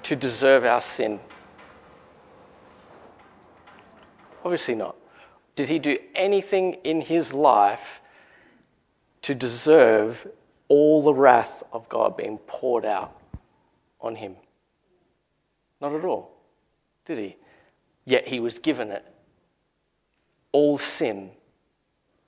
to 0.03 0.15
deserve 0.15 0.65
our 0.65 0.83
sin? 0.83 1.19
Obviously 4.45 4.75
not. 4.75 4.95
Did 5.55 5.67
he 5.67 5.79
do 5.79 5.97
anything 6.13 6.75
in 6.83 7.01
his 7.01 7.33
life 7.33 8.01
to 9.23 9.33
deserve 9.33 10.27
all 10.67 11.01
the 11.01 11.15
wrath 11.15 11.63
of 11.73 11.89
God 11.89 12.15
being 12.15 12.37
poured 12.37 12.85
out 12.85 13.19
on 13.99 14.17
him? 14.17 14.35
Not 15.81 15.95
at 15.95 16.05
all, 16.05 16.31
did 17.05 17.17
he? 17.17 17.37
Yet 18.05 18.27
he 18.27 18.39
was 18.39 18.59
given 18.59 18.91
it. 18.91 19.03
All 20.51 20.77
sin, 20.77 21.31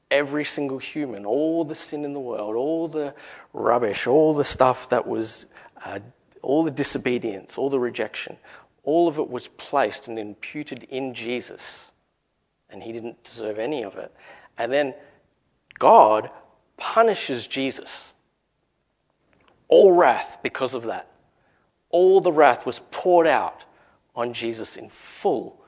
every 0.09 0.43
single 0.43 0.79
human, 0.79 1.25
all 1.25 1.63
the 1.63 1.75
sin 1.75 2.03
in 2.03 2.13
the 2.13 2.19
world, 2.19 2.55
all 2.55 2.87
the 2.87 3.13
rubbish, 3.53 4.07
all 4.07 4.33
the 4.33 4.43
stuff 4.43 4.89
that 4.89 5.05
was, 5.05 5.45
uh, 5.85 5.99
all 6.41 6.63
the 6.63 6.71
disobedience, 6.71 7.57
all 7.57 7.69
the 7.69 7.79
rejection, 7.79 8.37
all 8.83 9.07
of 9.07 9.19
it 9.19 9.29
was 9.29 9.47
placed 9.49 10.07
and 10.07 10.17
imputed 10.17 10.83
in 10.89 11.13
Jesus. 11.13 11.91
And 12.69 12.81
he 12.81 12.91
didn't 12.91 13.23
deserve 13.23 13.59
any 13.59 13.83
of 13.83 13.95
it. 13.97 14.11
And 14.57 14.71
then 14.71 14.95
God 15.77 16.31
punishes 16.77 17.45
Jesus. 17.45 18.13
All 19.67 19.91
wrath 19.91 20.39
because 20.41 20.73
of 20.73 20.83
that 20.83 21.12
all 21.93 22.19
the 22.19 22.31
wrath 22.31 22.65
was 22.65 22.81
poured 22.91 23.27
out 23.27 23.63
on 24.15 24.33
Jesus 24.33 24.75
in 24.75 24.89
full, 24.89 25.63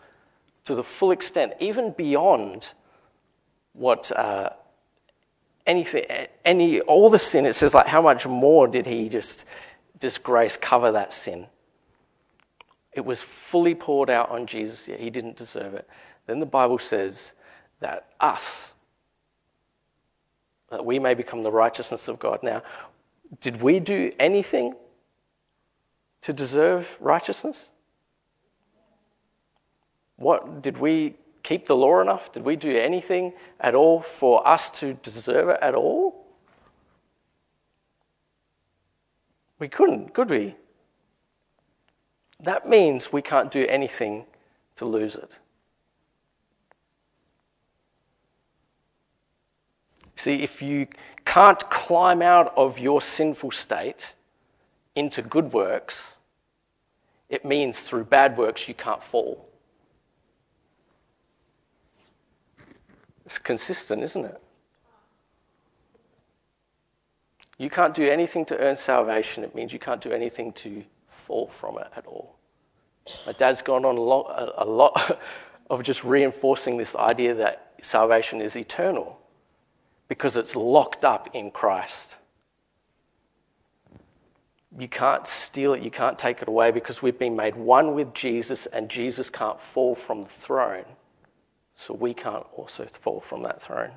to 0.66 0.76
the 0.76 0.84
full 0.84 1.12
extent, 1.12 1.54
even 1.62 1.92
beyond 1.92 2.74
what 3.74 4.12
uh, 4.12 4.50
anything, 5.66 6.04
any, 6.44 6.82
all 6.82 7.10
the 7.10 7.20
sin. 7.20 7.46
It 7.46 7.54
says, 7.54 7.74
like, 7.74 7.88
how 7.88 8.02
much 8.02 8.28
more 8.28 8.68
did 8.68 8.86
he 8.86 9.08
just, 9.08 9.46
disgrace 10.00 10.58
cover 10.58 10.92
that 10.92 11.14
sin? 11.14 11.48
It 12.92 13.06
was 13.06 13.22
fully 13.22 13.76
poured 13.76 14.10
out 14.10 14.30
on 14.30 14.48
Jesus, 14.48 14.88
yet 14.88 15.00
he 15.00 15.10
didn't 15.10 15.38
deserve 15.38 15.74
it. 15.74 15.88
Then 16.28 16.40
the 16.40 16.46
Bible 16.46 16.80
says 16.80 17.34
that 17.80 18.10
us, 18.20 18.74
that 20.70 20.86
we 20.86 20.98
may 20.98 21.14
become 21.14 21.44
the 21.44 21.52
righteousness 21.52 22.08
of 22.08 22.20
God. 22.20 22.42
Now, 22.42 22.64
did 23.42 23.62
we 23.62 23.80
do 23.80 24.12
anything 24.20 24.76
to 26.26 26.34
deserve 26.34 26.98
righteousness? 27.00 27.70
What 30.16 30.64
did 30.64 30.80
we 30.80 31.14
keep 31.44 31.68
the 31.68 31.76
law 31.76 32.02
enough? 32.02 32.34
Did 32.34 32.44
we 32.44 32.56
do 32.56 32.76
anything 32.76 33.34
at 33.60 33.76
all 33.76 34.00
for 34.00 34.46
us 34.48 34.72
to 34.80 34.96
deserve 34.96 35.50
it 35.50 35.60
at 35.62 35.76
all? 35.76 36.26
We 39.60 39.68
couldn't, 39.68 40.16
could 40.16 40.32
we? 40.32 40.56
That 42.40 42.68
means 42.68 43.14
we 43.14 43.22
can't 43.22 43.52
do 43.52 43.68
anything 43.70 44.26
to 44.78 44.86
lose 44.86 45.16
it. 45.16 45.30
See, 50.16 50.42
if 50.42 50.64
you 50.64 50.88
can't 51.24 51.60
climb 51.70 52.24
out 52.24 52.52
of 52.58 52.80
your 52.80 53.00
sinful 53.00 53.52
state 53.52 54.16
into 54.96 55.22
good 55.22 55.54
works, 55.54 56.15
it 57.30 57.46
means 57.46 57.82
through 57.82 58.06
bad 58.06 58.38
works 58.38 58.68
you 58.68 58.74
can't 58.74 59.04
fall. 59.04 59.50
It's 63.26 63.38
consistent, 63.38 64.04
isn't 64.04 64.26
it? 64.26 64.42
You 67.58 67.70
can't 67.70 67.94
do 67.94 68.06
anything 68.06 68.46
to 68.46 68.58
earn 68.60 68.76
salvation. 68.76 69.44
It 69.44 69.56
means 69.56 69.74
you 69.74 69.80
can't 69.80 70.02
do 70.02 70.12
anything 70.12 70.52
to 70.54 70.84
fall 71.10 71.48
from 71.48 71.80
it 71.80 71.88
at 71.96 72.06
all. 72.06 72.36
My 73.26 73.32
dad's 73.34 73.62
gone 73.62 73.86
on 73.86 73.98
a 73.98 74.02
lot, 74.02 74.54
a 74.58 74.66
lot 74.66 75.20
of 75.70 75.84
just 75.84 76.04
reinforcing 76.04 76.78
this 76.78 76.96
idea 76.96 77.34
that 77.36 77.74
salvation 77.82 78.42
is 78.42 78.56
eternal 78.56 79.20
because 80.08 80.36
it's 80.36 80.56
locked 80.56 81.06
up 81.06 81.30
in 81.34 81.50
Christ. 81.50 82.18
You 84.78 84.90
can't 84.90 85.26
steal 85.26 85.74
it, 85.74 85.82
you 85.82 85.92
can't 85.92 86.20
take 86.20 86.42
it 86.42 86.48
away 86.48 86.72
because 86.72 87.02
we've 87.02 87.18
been 87.18 87.36
made 87.36 87.56
one 87.56 87.96
with 87.96 88.14
Jesus 88.14 88.66
and 88.66 88.90
Jesus 88.90 89.30
can't 89.30 89.60
fall 89.60 89.96
from 89.96 90.24
the 90.24 90.30
throne. 90.30 90.86
So 91.76 91.94
we 91.94 92.14
can't 92.14 92.46
also 92.54 92.86
fall 92.86 93.22
from 93.22 93.44
that 93.44 93.62
throne. 93.62 93.92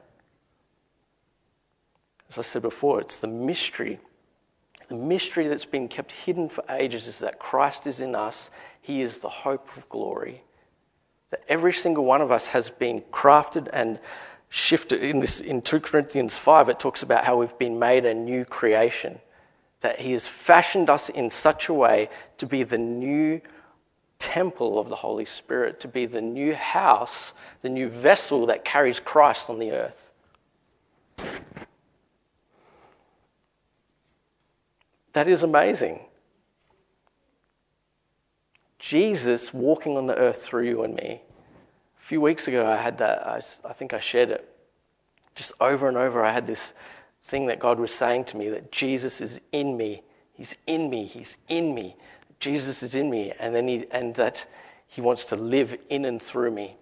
As 2.29 2.38
I 2.38 2.43
said 2.43 2.62
before, 2.62 3.01
it's 3.01 3.21
the 3.21 3.27
mystery 3.27 3.99
The 4.88 4.95
mystery 4.95 5.49
that's 5.49 5.67
been 5.67 5.88
kept 5.88 6.12
hidden 6.12 6.49
for 6.49 6.64
ages 6.71 7.07
is 7.09 7.19
that 7.19 7.38
Christ 7.38 7.87
is 7.87 8.01
in 8.01 8.14
us. 8.14 8.51
He 8.81 9.03
is 9.03 9.19
the 9.19 9.29
hope 9.29 9.77
of 9.77 9.88
glory. 9.88 10.43
That 11.31 11.43
every 11.49 11.75
single 11.75 12.05
one 12.05 12.23
of 12.23 12.31
us 12.31 12.47
has 12.49 12.71
been 12.71 13.03
crafted 13.12 13.69
and 13.73 13.99
shifted. 14.49 15.03
In, 15.03 15.21
this, 15.21 15.41
in 15.41 15.61
2 15.61 15.81
Corinthians 15.81 16.38
5, 16.38 16.71
it 16.71 16.81
talks 16.81 17.03
about 17.03 17.25
how 17.25 17.37
we've 17.37 17.59
been 17.59 17.79
made 17.79 18.07
a 18.07 18.14
new 18.14 18.47
creation. 18.47 19.21
That 19.81 20.01
He 20.01 20.12
has 20.12 20.27
fashioned 20.27 20.91
us 20.91 21.09
in 21.09 21.31
such 21.31 21.69
a 21.69 21.75
way 21.75 22.11
to 22.38 22.47
be 22.47 22.62
the 22.62 22.79
new 22.79 23.41
temple 24.19 24.79
of 24.79 24.88
the 24.88 24.97
Holy 24.97 25.25
Spirit, 25.25 25.81
to 25.81 25.88
be 25.88 26.07
the 26.07 26.21
new 26.21 26.55
house, 26.55 27.33
the 27.62 27.69
new 27.69 27.88
vessel 27.88 28.47
that 28.47 28.64
carries 28.64 29.01
Christ 29.01 29.49
on 29.49 29.59
the 29.59 29.73
earth. 29.73 30.11
That 35.12 35.29
is 35.29 35.43
amazing. 35.43 36.01
Jesus 38.79 39.53
walking 39.53 39.97
on 39.97 40.07
the 40.07 40.17
earth 40.17 40.43
through 40.43 40.64
you 40.64 40.83
and 40.83 40.95
me. 40.95 41.23
A 41.99 42.01
few 42.01 42.21
weeks 42.21 42.47
ago, 42.47 42.71
I 42.71 42.77
had 42.77 42.99
that, 42.99 43.27
I, 43.27 43.43
I 43.69 43.73
think 43.73 43.93
I 43.93 43.99
shared 43.99 44.31
it. 44.31 44.49
Just 45.35 45.53
over 45.61 45.88
and 45.88 45.97
over, 45.97 46.25
I 46.25 46.33
had 46.33 46.47
this 46.47 46.75
thing 47.22 47.46
that 47.46 47.59
God 47.59 47.78
was 47.78 47.92
saying 47.92 48.24
to 48.26 48.37
me 48.37 48.48
that 48.48 48.72
Jesus 48.72 49.20
is 49.20 49.40
in 49.52 49.76
me. 49.76 50.02
He's 50.33 50.57
in 50.66 50.88
me. 50.88 51.04
He's 51.04 51.37
in 51.48 51.74
me. 51.74 51.96
Jesus 52.40 52.83
is 52.83 52.94
in 52.94 53.11
me, 53.11 53.33
and, 53.38 53.54
then 53.54 53.66
he, 53.66 53.87
and 53.90 54.14
that 54.14 54.46
He 54.87 55.00
wants 55.00 55.26
to 55.26 55.37
live 55.37 55.76
in 55.88 56.04
and 56.04 56.22
through 56.22 56.50
me. 56.50 56.76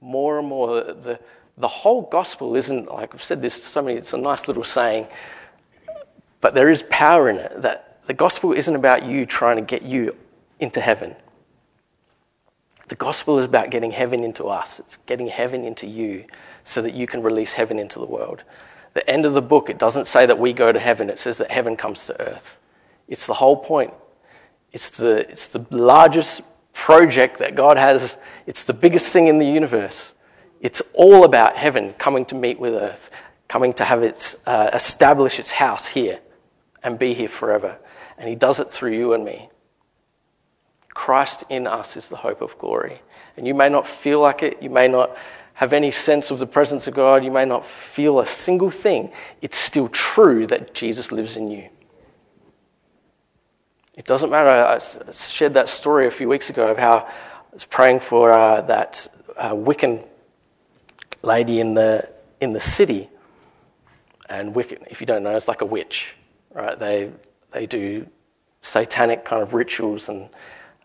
More 0.00 0.38
and 0.38 0.48
more, 0.48 0.80
the, 0.80 1.20
the 1.56 1.68
whole 1.68 2.02
gospel 2.02 2.56
isn't, 2.56 2.90
like 2.92 3.14
I've 3.14 3.22
said 3.22 3.40
this 3.40 3.62
so 3.62 3.82
many, 3.82 3.96
it's 3.96 4.12
a 4.12 4.18
nice 4.18 4.48
little 4.48 4.64
saying, 4.64 5.06
but 6.40 6.54
there 6.54 6.70
is 6.70 6.82
power 6.90 7.30
in 7.30 7.36
it. 7.36 7.62
That 7.62 8.04
the 8.06 8.14
gospel 8.14 8.52
isn't 8.52 8.74
about 8.74 9.04
you 9.04 9.24
trying 9.24 9.56
to 9.56 9.62
get 9.62 9.82
you 9.82 10.16
into 10.58 10.80
heaven. 10.80 11.14
The 12.88 12.96
gospel 12.96 13.38
is 13.38 13.46
about 13.46 13.70
getting 13.70 13.90
heaven 13.90 14.22
into 14.22 14.46
us, 14.46 14.80
it's 14.80 14.96
getting 15.06 15.28
heaven 15.28 15.64
into 15.64 15.86
you 15.86 16.24
so 16.66 16.82
that 16.82 16.94
you 16.94 17.06
can 17.06 17.22
release 17.22 17.52
heaven 17.54 17.78
into 17.78 17.98
the 17.98 18.06
world. 18.06 18.42
The 18.92 19.08
end 19.08 19.24
of 19.24 19.34
the 19.34 19.42
book, 19.42 19.70
it 19.70 19.78
doesn't 19.78 20.06
say 20.06 20.26
that 20.26 20.38
we 20.38 20.52
go 20.52 20.72
to 20.72 20.78
heaven, 20.78 21.08
it 21.08 21.18
says 21.18 21.38
that 21.38 21.50
heaven 21.50 21.76
comes 21.76 22.06
to 22.06 22.20
earth. 22.20 22.58
It's 23.08 23.26
the 23.26 23.34
whole 23.34 23.56
point. 23.56 23.94
It's 24.72 24.90
the, 24.90 25.28
it's 25.30 25.46
the 25.46 25.64
largest 25.70 26.42
project 26.74 27.38
that 27.38 27.54
God 27.54 27.78
has, 27.78 28.16
it's 28.46 28.64
the 28.64 28.72
biggest 28.72 29.12
thing 29.12 29.28
in 29.28 29.38
the 29.38 29.46
universe. 29.46 30.12
It's 30.60 30.82
all 30.92 31.24
about 31.24 31.56
heaven 31.56 31.92
coming 31.94 32.26
to 32.26 32.34
meet 32.34 32.58
with 32.58 32.74
earth, 32.74 33.10
coming 33.48 33.72
to 33.74 33.84
have 33.84 34.02
its, 34.02 34.36
uh, 34.46 34.70
establish 34.74 35.38
its 35.38 35.52
house 35.52 35.86
here 35.86 36.18
and 36.82 36.98
be 36.98 37.14
here 37.14 37.28
forever. 37.28 37.78
And 38.18 38.28
He 38.28 38.34
does 38.34 38.58
it 38.58 38.68
through 38.68 38.92
you 38.92 39.12
and 39.12 39.24
me. 39.24 39.50
Christ 40.88 41.44
in 41.48 41.66
us 41.66 41.96
is 41.96 42.08
the 42.08 42.16
hope 42.16 42.40
of 42.40 42.58
glory. 42.58 43.02
And 43.36 43.46
you 43.46 43.54
may 43.54 43.68
not 43.68 43.86
feel 43.86 44.20
like 44.20 44.42
it, 44.42 44.62
you 44.62 44.70
may 44.70 44.88
not 44.88 45.16
have 45.56 45.72
any 45.72 45.90
sense 45.90 46.30
of 46.30 46.38
the 46.38 46.46
presence 46.46 46.86
of 46.86 46.92
God, 46.92 47.24
you 47.24 47.30
may 47.30 47.46
not 47.46 47.64
feel 47.64 48.20
a 48.20 48.26
single 48.26 48.68
thing. 48.68 49.10
It's 49.40 49.56
still 49.56 49.88
true 49.88 50.46
that 50.48 50.74
Jesus 50.74 51.10
lives 51.10 51.38
in 51.38 51.50
you. 51.50 51.70
It 53.94 54.04
doesn't 54.04 54.28
matter. 54.28 54.50
I 54.50 54.78
shared 55.12 55.54
that 55.54 55.70
story 55.70 56.06
a 56.06 56.10
few 56.10 56.28
weeks 56.28 56.50
ago 56.50 56.70
of 56.70 56.76
how 56.76 56.98
I 56.98 57.12
was 57.54 57.64
praying 57.64 58.00
for 58.00 58.34
uh, 58.34 58.60
that 58.62 59.08
uh, 59.34 59.52
Wiccan 59.52 60.06
lady 61.22 61.60
in 61.60 61.72
the, 61.72 62.06
in 62.42 62.52
the 62.52 62.60
city. 62.60 63.08
And 64.28 64.54
Wiccan, 64.54 64.86
if 64.90 65.00
you 65.00 65.06
don't 65.06 65.22
know, 65.22 65.34
it's 65.34 65.48
like 65.48 65.62
a 65.62 65.66
witch, 65.66 66.16
right? 66.52 66.78
They, 66.78 67.10
they 67.52 67.64
do 67.64 68.06
satanic 68.60 69.24
kind 69.24 69.42
of 69.42 69.54
rituals 69.54 70.10
and 70.10 70.28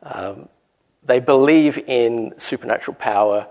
um, 0.04 0.48
they 1.04 1.20
believe 1.20 1.78
in 1.78 2.34
supernatural 2.38 2.96
power, 2.96 3.48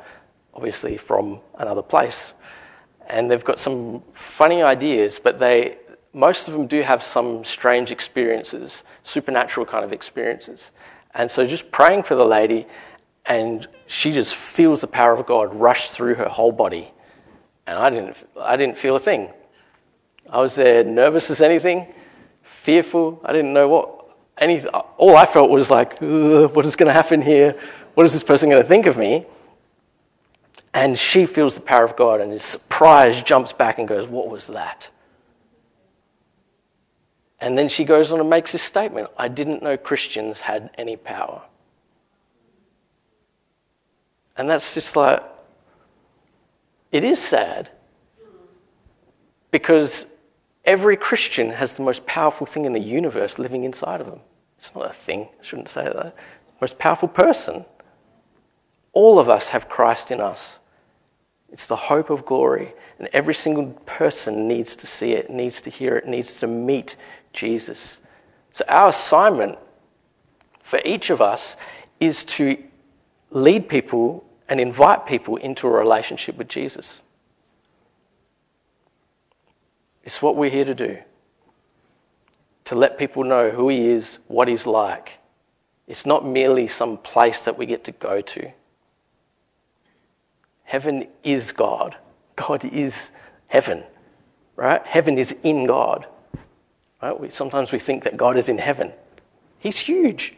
obviously 0.54 0.96
from 0.96 1.40
another 1.58 1.82
place. 1.82 2.32
And 3.08 3.30
they've 3.30 3.44
got 3.44 3.58
some 3.58 4.02
funny 4.14 4.62
ideas, 4.62 5.18
but 5.18 5.38
they, 5.38 5.78
most 6.12 6.48
of 6.48 6.54
them 6.54 6.66
do 6.66 6.82
have 6.82 7.02
some 7.02 7.44
strange 7.44 7.90
experiences, 7.90 8.84
supernatural 9.02 9.66
kind 9.66 9.84
of 9.84 9.92
experiences. 9.92 10.70
And 11.14 11.30
so 11.30 11.46
just 11.46 11.72
praying 11.72 12.04
for 12.04 12.14
the 12.14 12.24
lady, 12.24 12.66
and 13.26 13.66
she 13.86 14.12
just 14.12 14.34
feels 14.34 14.80
the 14.80 14.86
power 14.86 15.12
of 15.12 15.26
God 15.26 15.54
rush 15.54 15.90
through 15.90 16.14
her 16.16 16.28
whole 16.28 16.52
body. 16.52 16.92
And 17.66 17.78
I 17.78 17.90
didn't, 17.90 18.16
I 18.40 18.56
didn't 18.56 18.78
feel 18.78 18.96
a 18.96 19.00
thing. 19.00 19.30
I 20.28 20.40
was 20.40 20.54
there 20.54 20.84
nervous 20.84 21.30
as 21.30 21.40
anything, 21.40 21.92
fearful. 22.42 23.20
I 23.24 23.32
didn't 23.32 23.52
know 23.52 23.68
what 23.68 24.06
any, 24.38 24.64
all 24.96 25.16
I 25.16 25.26
felt 25.26 25.50
was 25.50 25.70
like, 25.70 25.98
what 26.00 26.64
is 26.64 26.76
going 26.76 26.86
to 26.86 26.92
happen 26.92 27.20
here? 27.20 27.60
What 27.94 28.06
is 28.06 28.12
this 28.12 28.22
person 28.22 28.48
going 28.48 28.62
to 28.62 28.68
think 28.68 28.86
of 28.86 28.96
me? 28.96 29.26
And 30.72 30.98
she 30.98 31.26
feels 31.26 31.56
the 31.56 31.61
power 31.61 31.85
of 31.85 31.96
God 31.96 32.20
and 32.20 32.33
is 32.33 32.44
surprised, 32.44 33.26
jumps 33.26 33.52
back 33.52 33.78
and 33.78 33.88
goes, 33.88 34.06
What 34.06 34.28
was 34.28 34.46
that? 34.48 34.90
And 37.40 37.56
then 37.56 37.68
she 37.68 37.85
goes 37.85 38.12
on 38.12 38.20
and 38.20 38.28
makes 38.28 38.52
this 38.52 38.62
statement 38.62 39.09
I 39.16 39.28
didn't 39.28 39.62
know 39.62 39.76
Christians 39.76 40.40
had 40.40 40.70
any 40.76 40.96
power. 40.96 41.42
And 44.37 44.48
that's 44.48 44.74
just 44.74 44.96
like, 44.96 45.22
it 46.92 47.04
is 47.04 47.18
sad. 47.18 47.70
Because 49.50 50.06
every 50.64 50.96
Christian 50.96 51.50
has 51.50 51.76
the 51.76 51.83
most 51.83 52.06
powerful 52.06 52.46
thing 52.46 52.64
in 52.64 52.72
the 52.72 52.80
universe 52.80 53.38
living 53.38 53.64
inside 53.64 54.00
of 54.00 54.06
them. 54.06 54.20
It's 54.59 54.74
not 54.74 54.90
a 54.90 54.92
thing, 54.92 55.28
I 55.40 55.44
shouldn't 55.44 55.68
say 55.68 55.85
that. 55.85 56.14
Most 56.61 56.78
powerful 56.78 57.09
person. 57.09 57.64
All 58.92 59.18
of 59.18 59.28
us 59.28 59.48
have 59.48 59.68
Christ 59.68 60.11
in 60.11 60.20
us. 60.20 60.59
It's 61.52 61.66
the 61.66 61.76
hope 61.76 62.10
of 62.10 62.24
glory. 62.24 62.72
And 62.98 63.08
every 63.12 63.34
single 63.34 63.70
person 63.86 64.46
needs 64.46 64.76
to 64.76 64.86
see 64.86 65.12
it, 65.12 65.30
needs 65.30 65.60
to 65.62 65.70
hear 65.70 65.96
it, 65.96 66.06
needs 66.06 66.40
to 66.40 66.46
meet 66.46 66.96
Jesus. 67.32 68.00
So, 68.52 68.64
our 68.68 68.88
assignment 68.88 69.58
for 70.62 70.80
each 70.84 71.10
of 71.10 71.20
us 71.20 71.56
is 71.98 72.24
to 72.24 72.62
lead 73.30 73.68
people 73.68 74.24
and 74.48 74.60
invite 74.60 75.06
people 75.06 75.36
into 75.36 75.66
a 75.66 75.70
relationship 75.70 76.36
with 76.36 76.48
Jesus. 76.48 77.02
It's 80.04 80.20
what 80.20 80.36
we're 80.36 80.50
here 80.50 80.64
to 80.64 80.74
do 80.74 80.98
to 82.64 82.76
let 82.76 82.98
people 82.98 83.24
know 83.24 83.50
who 83.50 83.68
He 83.68 83.88
is, 83.88 84.20
what 84.28 84.46
He's 84.46 84.64
like. 84.64 85.18
It's 85.88 86.06
not 86.06 86.24
merely 86.24 86.68
some 86.68 86.98
place 86.98 87.44
that 87.44 87.58
we 87.58 87.66
get 87.66 87.82
to 87.84 87.92
go 87.92 88.20
to. 88.20 88.52
Heaven 90.70 91.09
is 91.24 91.50
God. 91.50 91.96
God 92.37 92.64
is 92.64 93.11
heaven, 93.48 93.83
right? 94.54 94.87
Heaven 94.87 95.18
is 95.18 95.37
in 95.42 95.66
God. 95.66 96.06
Right? 97.02 97.18
We, 97.18 97.30
sometimes 97.30 97.72
we 97.72 97.80
think 97.80 98.04
that 98.04 98.16
God 98.16 98.37
is 98.37 98.48
in 98.48 98.56
heaven. 98.56 98.92
He's 99.59 99.78
huge. 99.80 100.37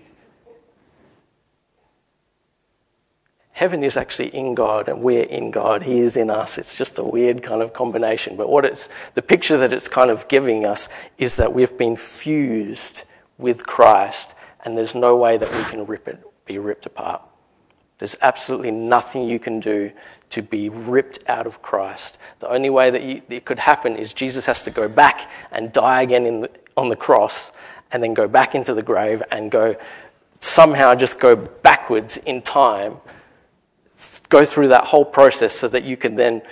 Heaven 3.50 3.84
is 3.84 3.98
actually 3.98 4.28
in 4.28 4.54
God 4.54 4.88
and 4.88 5.02
we're 5.02 5.24
in 5.24 5.50
God. 5.50 5.82
He 5.82 6.00
is 6.00 6.16
in 6.16 6.30
us. 6.30 6.56
It's 6.56 6.78
just 6.78 6.98
a 6.98 7.04
weird 7.04 7.42
kind 7.42 7.60
of 7.60 7.74
combination. 7.74 8.34
But 8.38 8.48
what 8.48 8.64
it's, 8.64 8.88
the 9.12 9.20
picture 9.20 9.58
that 9.58 9.70
it's 9.70 9.86
kind 9.86 10.10
of 10.10 10.26
giving 10.28 10.64
us 10.64 10.88
is 11.18 11.36
that 11.36 11.52
we've 11.52 11.76
been 11.76 11.94
fused 11.94 13.04
with 13.36 13.66
Christ 13.66 14.34
and 14.64 14.78
there's 14.78 14.94
no 14.94 15.14
way 15.14 15.36
that 15.36 15.54
we 15.54 15.62
can 15.64 15.84
rip 15.84 16.08
it, 16.08 16.18
be 16.46 16.56
ripped 16.56 16.86
apart. 16.86 17.20
There's 18.02 18.16
absolutely 18.20 18.72
nothing 18.72 19.28
you 19.28 19.38
can 19.38 19.60
do 19.60 19.92
to 20.32 20.42
be 20.42 20.68
ripped 20.70 21.18
out 21.28 21.46
of 21.46 21.60
Christ. 21.60 22.18
The 22.40 22.48
only 22.48 22.70
way 22.70 22.90
that 22.90 23.02
you, 23.02 23.22
it 23.28 23.44
could 23.44 23.58
happen 23.58 23.96
is 23.96 24.12
Jesus 24.12 24.46
has 24.46 24.64
to 24.64 24.70
go 24.70 24.88
back 24.88 25.30
and 25.50 25.72
die 25.72 26.02
again 26.02 26.40
the, 26.40 26.50
on 26.76 26.88
the 26.88 26.96
cross 26.96 27.52
and 27.92 28.02
then 28.02 28.14
go 28.14 28.26
back 28.26 28.54
into 28.54 28.72
the 28.72 28.82
grave 28.82 29.22
and 29.30 29.50
go 29.50 29.76
somehow 30.40 30.94
just 30.94 31.20
go 31.20 31.36
backwards 31.36 32.16
in 32.16 32.40
time, 32.42 32.96
go 34.30 34.44
through 34.44 34.68
that 34.68 34.84
whole 34.84 35.04
process 35.04 35.54
so 35.54 35.68
that 35.68 35.84
you 35.84 35.96
can 35.96 36.16
then 36.16 36.42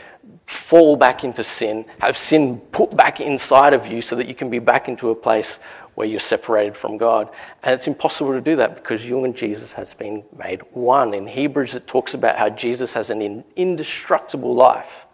fall 0.46 0.94
back 0.96 1.24
into 1.24 1.42
sin, 1.42 1.84
have 2.00 2.16
sin 2.16 2.58
put 2.72 2.94
back 2.94 3.20
inside 3.20 3.72
of 3.72 3.86
you 3.86 4.02
so 4.02 4.14
that 4.14 4.28
you 4.28 4.34
can 4.34 4.50
be 4.50 4.58
back 4.58 4.88
into 4.88 5.10
a 5.10 5.14
place 5.14 5.58
where 5.94 6.06
you're 6.06 6.20
separated 6.20 6.76
from 6.76 6.96
God. 6.96 7.28
And 7.62 7.74
it's 7.74 7.86
impossible 7.86 8.32
to 8.32 8.40
do 8.40 8.56
that 8.56 8.74
because 8.74 9.08
you 9.08 9.24
and 9.24 9.36
Jesus 9.36 9.72
has 9.74 9.92
been 9.94 10.24
made 10.38 10.62
one. 10.72 11.14
In 11.14 11.26
Hebrews, 11.26 11.74
it 11.74 11.86
talks 11.86 12.14
about 12.14 12.36
how 12.36 12.48
Jesus 12.48 12.94
has 12.94 13.10
an 13.10 13.44
indestructible 13.56 14.54
life, 14.54 15.06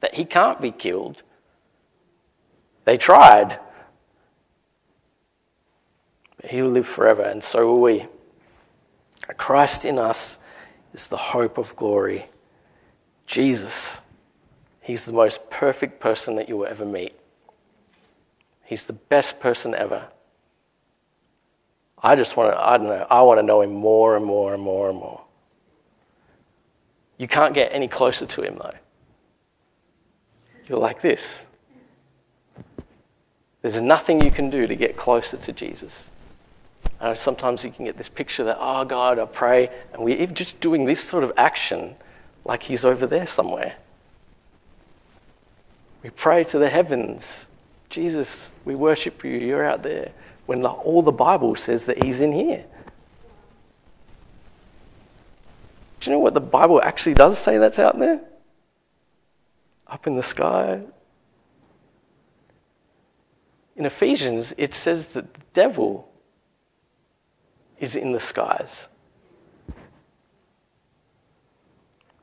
that 0.00 0.14
he 0.14 0.24
can't 0.24 0.60
be 0.60 0.70
killed. 0.70 1.22
They 2.84 2.96
tried, 2.96 3.58
but 6.40 6.50
he 6.50 6.62
will 6.62 6.70
live 6.70 6.86
forever, 6.86 7.22
and 7.22 7.42
so 7.42 7.66
will 7.66 7.80
we. 7.80 8.06
Christ 9.36 9.84
in 9.84 9.98
us 9.98 10.38
is 10.94 11.08
the 11.08 11.16
hope 11.16 11.58
of 11.58 11.76
glory. 11.76 12.26
Jesus, 13.26 14.00
he's 14.80 15.04
the 15.04 15.12
most 15.12 15.50
perfect 15.50 16.00
person 16.00 16.36
that 16.36 16.48
you 16.48 16.56
will 16.56 16.66
ever 16.66 16.86
meet. 16.86 17.17
He's 18.68 18.84
the 18.84 18.92
best 18.92 19.40
person 19.40 19.74
ever. 19.74 20.04
I 22.02 22.16
just 22.16 22.36
want 22.36 22.52
to, 22.52 22.60
I 22.60 22.76
don't 22.76 22.86
know, 22.86 23.06
I 23.08 23.22
want 23.22 23.38
to 23.38 23.42
know 23.42 23.62
him 23.62 23.72
more 23.72 24.14
and 24.14 24.22
more 24.22 24.52
and 24.52 24.62
more 24.62 24.90
and 24.90 24.98
more. 24.98 25.22
You 27.16 27.26
can't 27.28 27.54
get 27.54 27.72
any 27.72 27.88
closer 27.88 28.26
to 28.26 28.42
him 28.42 28.58
though. 28.62 28.74
You're 30.66 30.78
like 30.78 31.00
this. 31.00 31.46
There's 33.62 33.80
nothing 33.80 34.20
you 34.20 34.30
can 34.30 34.50
do 34.50 34.66
to 34.66 34.76
get 34.76 34.98
closer 34.98 35.38
to 35.38 35.52
Jesus. 35.54 36.10
And 37.00 37.16
sometimes 37.16 37.64
you 37.64 37.70
can 37.70 37.86
get 37.86 37.96
this 37.96 38.10
picture 38.10 38.44
that, 38.44 38.58
oh 38.60 38.84
God, 38.84 39.18
I 39.18 39.24
pray, 39.24 39.70
and 39.94 40.02
we're 40.02 40.26
just 40.26 40.60
doing 40.60 40.84
this 40.84 41.02
sort 41.02 41.24
of 41.24 41.32
action 41.38 41.96
like 42.44 42.64
he's 42.64 42.84
over 42.84 43.06
there 43.06 43.26
somewhere. 43.26 43.76
We 46.02 46.10
pray 46.10 46.44
to 46.44 46.58
the 46.58 46.68
heavens. 46.68 47.46
Jesus, 47.88 48.50
we 48.64 48.74
worship 48.74 49.24
you, 49.24 49.30
you're 49.30 49.64
out 49.64 49.82
there. 49.82 50.12
When 50.46 50.62
the, 50.62 50.68
all 50.68 51.02
the 51.02 51.12
Bible 51.12 51.54
says 51.54 51.86
that 51.86 52.02
he's 52.02 52.20
in 52.20 52.32
here. 52.32 52.64
Do 56.00 56.10
you 56.10 56.16
know 56.16 56.20
what 56.20 56.34
the 56.34 56.40
Bible 56.40 56.80
actually 56.82 57.14
does 57.14 57.38
say 57.38 57.58
that's 57.58 57.78
out 57.78 57.98
there? 57.98 58.20
Up 59.86 60.06
in 60.06 60.16
the 60.16 60.22
sky. 60.22 60.82
In 63.76 63.86
Ephesians, 63.86 64.52
it 64.58 64.74
says 64.74 65.08
that 65.08 65.34
the 65.34 65.40
devil 65.54 66.10
is 67.78 67.96
in 67.96 68.12
the 68.12 68.20
skies. 68.20 68.86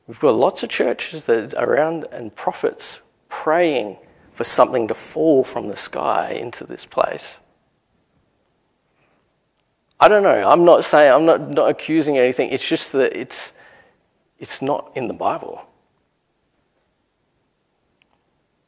We've 0.06 0.20
got 0.20 0.34
lots 0.34 0.62
of 0.62 0.68
churches 0.68 1.24
that 1.24 1.54
are 1.54 1.68
around 1.68 2.06
and 2.12 2.34
prophets 2.34 3.00
praying 3.28 3.96
for 4.36 4.44
something 4.44 4.86
to 4.86 4.94
fall 4.94 5.42
from 5.42 5.68
the 5.68 5.76
sky 5.78 6.32
into 6.32 6.64
this 6.64 6.84
place. 6.84 7.40
I 9.98 10.08
don't 10.08 10.22
know. 10.22 10.46
I'm 10.46 10.66
not 10.66 10.84
saying, 10.84 11.10
I'm 11.10 11.24
not, 11.24 11.48
not 11.48 11.70
accusing 11.70 12.18
anything. 12.18 12.50
It's 12.50 12.68
just 12.68 12.92
that 12.92 13.18
it's, 13.18 13.54
it's 14.38 14.60
not 14.60 14.92
in 14.94 15.08
the 15.08 15.14
Bible. 15.14 15.66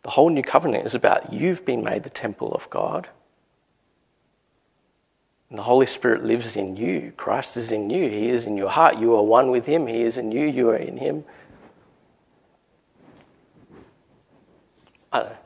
The 0.04 0.08
whole 0.08 0.30
new 0.30 0.40
covenant 0.40 0.86
is 0.86 0.94
about 0.94 1.34
you've 1.34 1.66
been 1.66 1.84
made 1.84 2.02
the 2.02 2.08
temple 2.08 2.54
of 2.54 2.70
God. 2.70 3.06
And 5.50 5.58
the 5.58 5.62
Holy 5.62 5.84
Spirit 5.84 6.24
lives 6.24 6.56
in 6.56 6.78
you. 6.78 7.12
Christ 7.18 7.58
is 7.58 7.72
in 7.72 7.90
you. 7.90 8.08
He 8.08 8.30
is 8.30 8.46
in 8.46 8.56
your 8.56 8.70
heart. 8.70 8.98
You 8.98 9.16
are 9.16 9.22
one 9.22 9.50
with 9.50 9.66
Him. 9.66 9.86
He 9.86 10.00
is 10.00 10.16
in 10.16 10.32
you. 10.32 10.46
You 10.46 10.70
are 10.70 10.76
in 10.76 10.96
Him. 10.96 11.24
I 15.12 15.18
don't 15.20 15.30
know. 15.30 15.37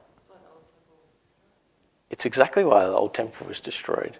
It's 2.22 2.26
exactly 2.26 2.64
why 2.64 2.84
the 2.84 2.92
old 2.92 3.14
temple 3.14 3.48
was 3.48 3.58
destroyed. 3.58 4.16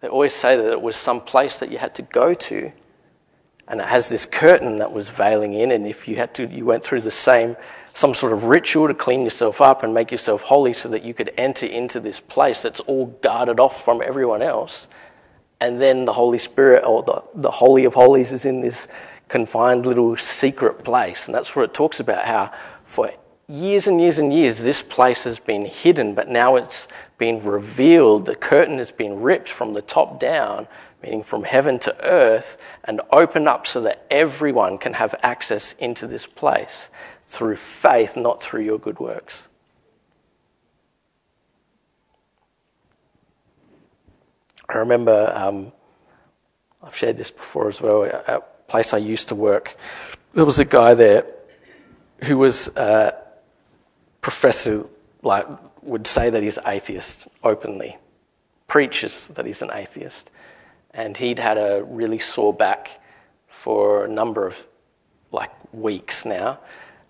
They 0.00 0.08
always 0.08 0.32
say 0.32 0.56
that 0.56 0.72
it 0.72 0.80
was 0.80 0.96
some 0.96 1.20
place 1.20 1.58
that 1.58 1.70
you 1.70 1.76
had 1.76 1.94
to 1.96 2.02
go 2.02 2.32
to, 2.32 2.72
and 3.68 3.78
it 3.78 3.86
has 3.86 4.08
this 4.08 4.24
curtain 4.24 4.76
that 4.76 4.90
was 4.90 5.10
veiling 5.10 5.52
in, 5.52 5.72
and 5.72 5.86
if 5.86 6.08
you 6.08 6.16
had 6.16 6.32
to, 6.36 6.46
you 6.46 6.64
went 6.64 6.82
through 6.82 7.02
the 7.02 7.10
same, 7.10 7.58
some 7.92 8.14
sort 8.14 8.32
of 8.32 8.44
ritual 8.44 8.88
to 8.88 8.94
clean 8.94 9.22
yourself 9.22 9.60
up 9.60 9.82
and 9.82 9.92
make 9.92 10.10
yourself 10.10 10.40
holy 10.40 10.72
so 10.72 10.88
that 10.88 11.02
you 11.02 11.12
could 11.12 11.30
enter 11.36 11.66
into 11.66 12.00
this 12.00 12.20
place 12.20 12.62
that's 12.62 12.80
all 12.80 13.08
guarded 13.20 13.60
off 13.60 13.84
from 13.84 14.00
everyone 14.00 14.40
else. 14.40 14.88
And 15.60 15.78
then 15.78 16.06
the 16.06 16.14
Holy 16.14 16.38
Spirit, 16.38 16.86
or 16.86 17.02
the, 17.02 17.22
the 17.34 17.50
Holy 17.50 17.84
of 17.84 17.92
Holies, 17.92 18.32
is 18.32 18.46
in 18.46 18.62
this 18.62 18.88
confined 19.28 19.84
little 19.84 20.16
secret 20.16 20.84
place. 20.84 21.26
And 21.26 21.34
that's 21.34 21.54
where 21.54 21.66
it 21.66 21.74
talks 21.74 22.00
about 22.00 22.24
how 22.24 22.50
for 22.84 23.12
years 23.48 23.86
and 23.86 23.98
years 24.00 24.18
and 24.18 24.32
years, 24.32 24.62
this 24.62 24.82
place 24.82 25.24
has 25.24 25.38
been 25.38 25.64
hidden, 25.64 26.14
but 26.14 26.28
now 26.28 26.56
it's 26.56 26.86
been 27.16 27.42
revealed. 27.42 28.26
The 28.26 28.36
curtain 28.36 28.76
has 28.76 28.92
been 28.92 29.20
ripped 29.22 29.48
from 29.48 29.72
the 29.72 29.80
top 29.80 30.20
down, 30.20 30.68
meaning 31.02 31.22
from 31.22 31.44
heaven 31.44 31.78
to 31.80 32.04
earth, 32.04 32.58
and 32.84 33.00
opened 33.10 33.48
up 33.48 33.66
so 33.66 33.80
that 33.80 34.06
everyone 34.10 34.76
can 34.76 34.92
have 34.92 35.14
access 35.22 35.72
into 35.74 36.06
this 36.06 36.26
place 36.26 36.90
through 37.24 37.56
faith, 37.56 38.16
not 38.16 38.42
through 38.42 38.62
your 38.62 38.78
good 38.78 38.98
works. 38.98 39.48
I 44.68 44.76
remember, 44.76 45.32
um, 45.34 45.72
I've 46.82 46.94
shared 46.94 47.16
this 47.16 47.30
before 47.30 47.68
as 47.68 47.80
well, 47.80 48.04
at 48.04 48.28
a 48.28 48.42
place 48.66 48.92
I 48.92 48.98
used 48.98 49.28
to 49.28 49.34
work, 49.34 49.76
there 50.34 50.44
was 50.44 50.58
a 50.58 50.66
guy 50.66 50.92
there 50.92 51.24
who 52.24 52.36
was. 52.36 52.68
Uh, 52.76 53.12
professor 54.20 54.86
like 55.22 55.46
would 55.82 56.06
say 56.06 56.30
that 56.30 56.42
he's 56.42 56.58
atheist 56.66 57.28
openly, 57.42 57.96
preaches 58.66 59.28
that 59.28 59.46
he's 59.46 59.62
an 59.62 59.70
atheist, 59.72 60.30
and 60.92 61.16
he'd 61.16 61.38
had 61.38 61.58
a 61.58 61.84
really 61.84 62.18
sore 62.18 62.52
back 62.52 63.00
for 63.48 64.04
a 64.04 64.08
number 64.08 64.46
of 64.46 64.66
like 65.32 65.50
weeks 65.72 66.24
now, 66.24 66.58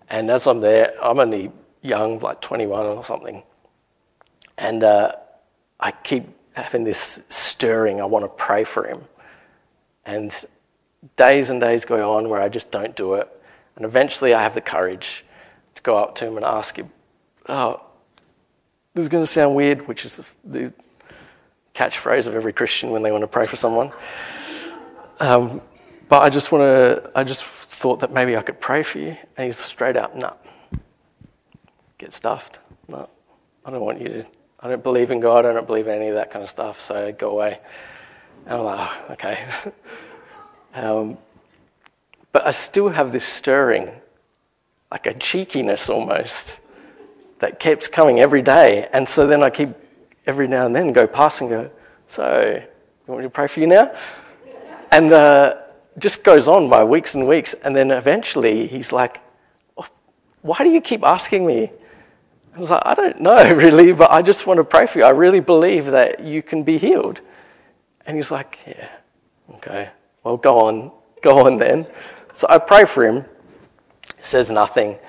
and 0.09 0.29
as 0.29 0.47
I'm 0.47 0.59
there, 0.59 0.93
I'm 1.01 1.19
only 1.19 1.51
young, 1.81 2.19
like 2.19 2.41
21 2.41 2.85
or 2.85 3.03
something, 3.03 3.43
and 4.57 4.83
uh, 4.83 5.13
I 5.79 5.91
keep 5.91 6.25
having 6.53 6.83
this 6.83 7.23
stirring. 7.29 8.01
I 8.01 8.05
want 8.05 8.25
to 8.25 8.29
pray 8.29 8.63
for 8.63 8.85
him, 8.85 9.01
and 10.05 10.33
days 11.15 11.49
and 11.49 11.61
days 11.61 11.85
go 11.85 12.17
on 12.17 12.29
where 12.29 12.41
I 12.41 12.49
just 12.49 12.71
don't 12.71 12.95
do 12.95 13.13
it, 13.15 13.29
and 13.75 13.85
eventually 13.85 14.33
I 14.33 14.43
have 14.43 14.55
the 14.55 14.61
courage 14.61 15.23
to 15.75 15.81
go 15.81 15.97
up 15.97 16.15
to 16.15 16.27
him 16.27 16.35
and 16.35 16.45
ask 16.45 16.75
him, 16.75 16.89
oh, 17.49 17.81
this 18.93 19.03
is 19.03 19.09
going 19.09 19.23
to 19.23 19.27
sound 19.27 19.55
weird, 19.55 19.87
which 19.87 20.05
is 20.05 20.17
the, 20.17 20.25
the 20.45 20.73
catchphrase 21.75 22.27
of 22.27 22.35
every 22.35 22.53
Christian 22.53 22.91
when 22.91 23.03
they 23.03 23.11
want 23.11 23.23
to 23.23 23.27
pray 23.27 23.47
for 23.47 23.55
someone. 23.55 23.91
Um, 25.19 25.61
but 26.07 26.21
I 26.23 26.29
just 26.29 26.51
want 26.51 26.63
to, 26.63 27.11
I 27.15 27.23
just 27.23 27.43
thought 27.43 27.99
that 27.99 28.11
maybe 28.11 28.35
I 28.35 28.41
could 28.41 28.59
pray 28.59 28.83
for 28.83 28.99
you. 28.99 29.15
And 29.37 29.45
he's 29.45 29.57
straight 29.57 29.95
up, 29.95 30.15
no. 30.15 30.35
Get 31.97 32.13
stuffed. 32.13 32.59
No, 32.87 33.09
I 33.65 33.71
don't 33.71 33.81
want 33.81 34.01
you 34.01 34.07
to, 34.07 34.25
I 34.61 34.69
don't 34.69 34.83
believe 34.83 35.11
in 35.11 35.19
God. 35.19 35.45
I 35.45 35.53
don't 35.53 35.67
believe 35.67 35.87
in 35.87 35.95
any 35.95 36.07
of 36.07 36.15
that 36.15 36.31
kind 36.31 36.43
of 36.43 36.49
stuff. 36.49 36.81
So 36.81 37.11
go 37.11 37.31
away. 37.31 37.59
And 38.45 38.55
I'm 38.55 38.63
like, 38.63 38.89
oh, 38.89 39.13
okay. 39.13 39.49
um, 40.73 41.17
but 42.31 42.45
I 42.47 42.51
still 42.51 42.89
have 42.89 43.11
this 43.11 43.25
stirring, 43.25 43.91
like 44.91 45.05
a 45.05 45.13
cheekiness 45.13 45.89
almost 45.89 46.59
that 47.39 47.59
keeps 47.59 47.87
coming 47.87 48.19
every 48.19 48.41
day. 48.41 48.87
And 48.93 49.07
so 49.07 49.25
then 49.25 49.41
I 49.41 49.49
keep 49.49 49.69
every 50.27 50.47
now 50.47 50.65
and 50.65 50.75
then 50.75 50.93
go 50.93 51.07
past 51.07 51.41
and 51.41 51.49
go, 51.49 51.71
So, 52.07 52.61
you 52.61 53.11
want 53.11 53.21
me 53.21 53.25
to 53.25 53.29
pray 53.29 53.47
for 53.47 53.59
you 53.59 53.67
now? 53.67 53.95
And 54.91 55.11
uh, 55.11 55.55
just 55.97 56.23
goes 56.23 56.47
on 56.47 56.69
by 56.69 56.83
weeks 56.83 57.15
and 57.15 57.27
weeks. 57.27 57.53
And 57.53 57.75
then 57.75 57.91
eventually 57.91 58.67
he's 58.67 58.91
like, 58.91 59.21
oh, 59.77 59.87
Why 60.41 60.57
do 60.59 60.69
you 60.69 60.81
keep 60.81 61.03
asking 61.03 61.45
me? 61.45 61.71
I 62.55 62.59
was 62.59 62.71
like, 62.71 62.83
I 62.85 62.93
don't 62.93 63.21
know 63.21 63.53
really, 63.55 63.93
but 63.93 64.11
I 64.11 64.21
just 64.21 64.45
want 64.45 64.57
to 64.57 64.63
pray 64.63 64.85
for 64.85 64.99
you. 64.99 65.05
I 65.05 65.11
really 65.11 65.39
believe 65.39 65.85
that 65.87 66.19
you 66.23 66.43
can 66.43 66.63
be 66.63 66.77
healed. 66.77 67.21
And 68.05 68.17
he's 68.17 68.31
like, 68.31 68.59
Yeah, 68.67 68.89
okay. 69.55 69.89
Well, 70.23 70.37
go 70.37 70.67
on, 70.67 70.91
go 71.21 71.45
on 71.45 71.57
then. 71.57 71.87
So 72.33 72.47
I 72.49 72.57
pray 72.57 72.85
for 72.85 73.07
him. 73.07 73.25
Says 74.21 74.51
nothing 74.51 74.99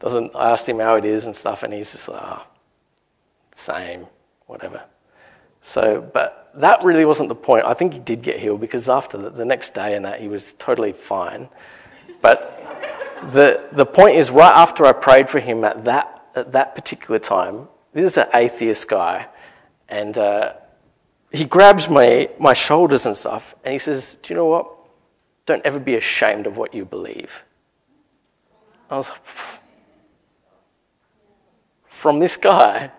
doesn't 0.00 0.34
I 0.34 0.50
asked 0.50 0.68
him 0.68 0.80
how 0.80 0.96
it 0.96 1.04
is 1.04 1.26
and 1.26 1.36
stuff, 1.36 1.62
and 1.62 1.72
he's 1.72 1.92
just 1.92 2.08
like, 2.08 2.20
oh, 2.22 2.42
same, 3.52 4.06
whatever. 4.46 4.82
So, 5.60 6.00
but 6.00 6.50
that 6.54 6.82
really 6.82 7.04
wasn't 7.04 7.28
the 7.28 7.34
point. 7.34 7.64
I 7.66 7.74
think 7.74 7.92
he 7.92 8.00
did 8.00 8.22
get 8.22 8.38
healed 8.38 8.60
because 8.60 8.88
after 8.88 9.18
the, 9.18 9.30
the 9.30 9.44
next 9.44 9.74
day 9.74 9.94
and 9.94 10.04
that, 10.04 10.20
he 10.20 10.28
was 10.28 10.54
totally 10.54 10.92
fine. 10.92 11.48
But 12.22 12.56
the 13.32 13.68
the 13.72 13.86
point 13.86 14.16
is, 14.16 14.30
right 14.30 14.54
after 14.54 14.86
I 14.86 14.92
prayed 14.92 15.28
for 15.28 15.38
him 15.38 15.64
at 15.64 15.84
that 15.84 16.24
at 16.34 16.52
that 16.52 16.74
particular 16.74 17.18
time, 17.18 17.68
this 17.92 18.04
is 18.04 18.16
an 18.16 18.28
atheist 18.34 18.88
guy, 18.88 19.26
and 19.88 20.16
uh, 20.16 20.54
he 21.30 21.44
grabs 21.44 21.88
my 21.88 22.30
my 22.38 22.54
shoulders 22.54 23.04
and 23.04 23.16
stuff, 23.16 23.54
and 23.64 23.72
he 23.72 23.78
says, 23.78 24.16
"Do 24.22 24.32
you 24.32 24.38
know 24.38 24.46
what? 24.46 24.74
Don't 25.44 25.64
ever 25.66 25.78
be 25.78 25.96
ashamed 25.96 26.46
of 26.46 26.56
what 26.56 26.72
you 26.72 26.86
believe." 26.86 27.44
I 28.90 28.96
was 28.96 29.10
like, 29.10 29.20
from 32.00 32.18
this 32.18 32.38
guy. 32.38 32.90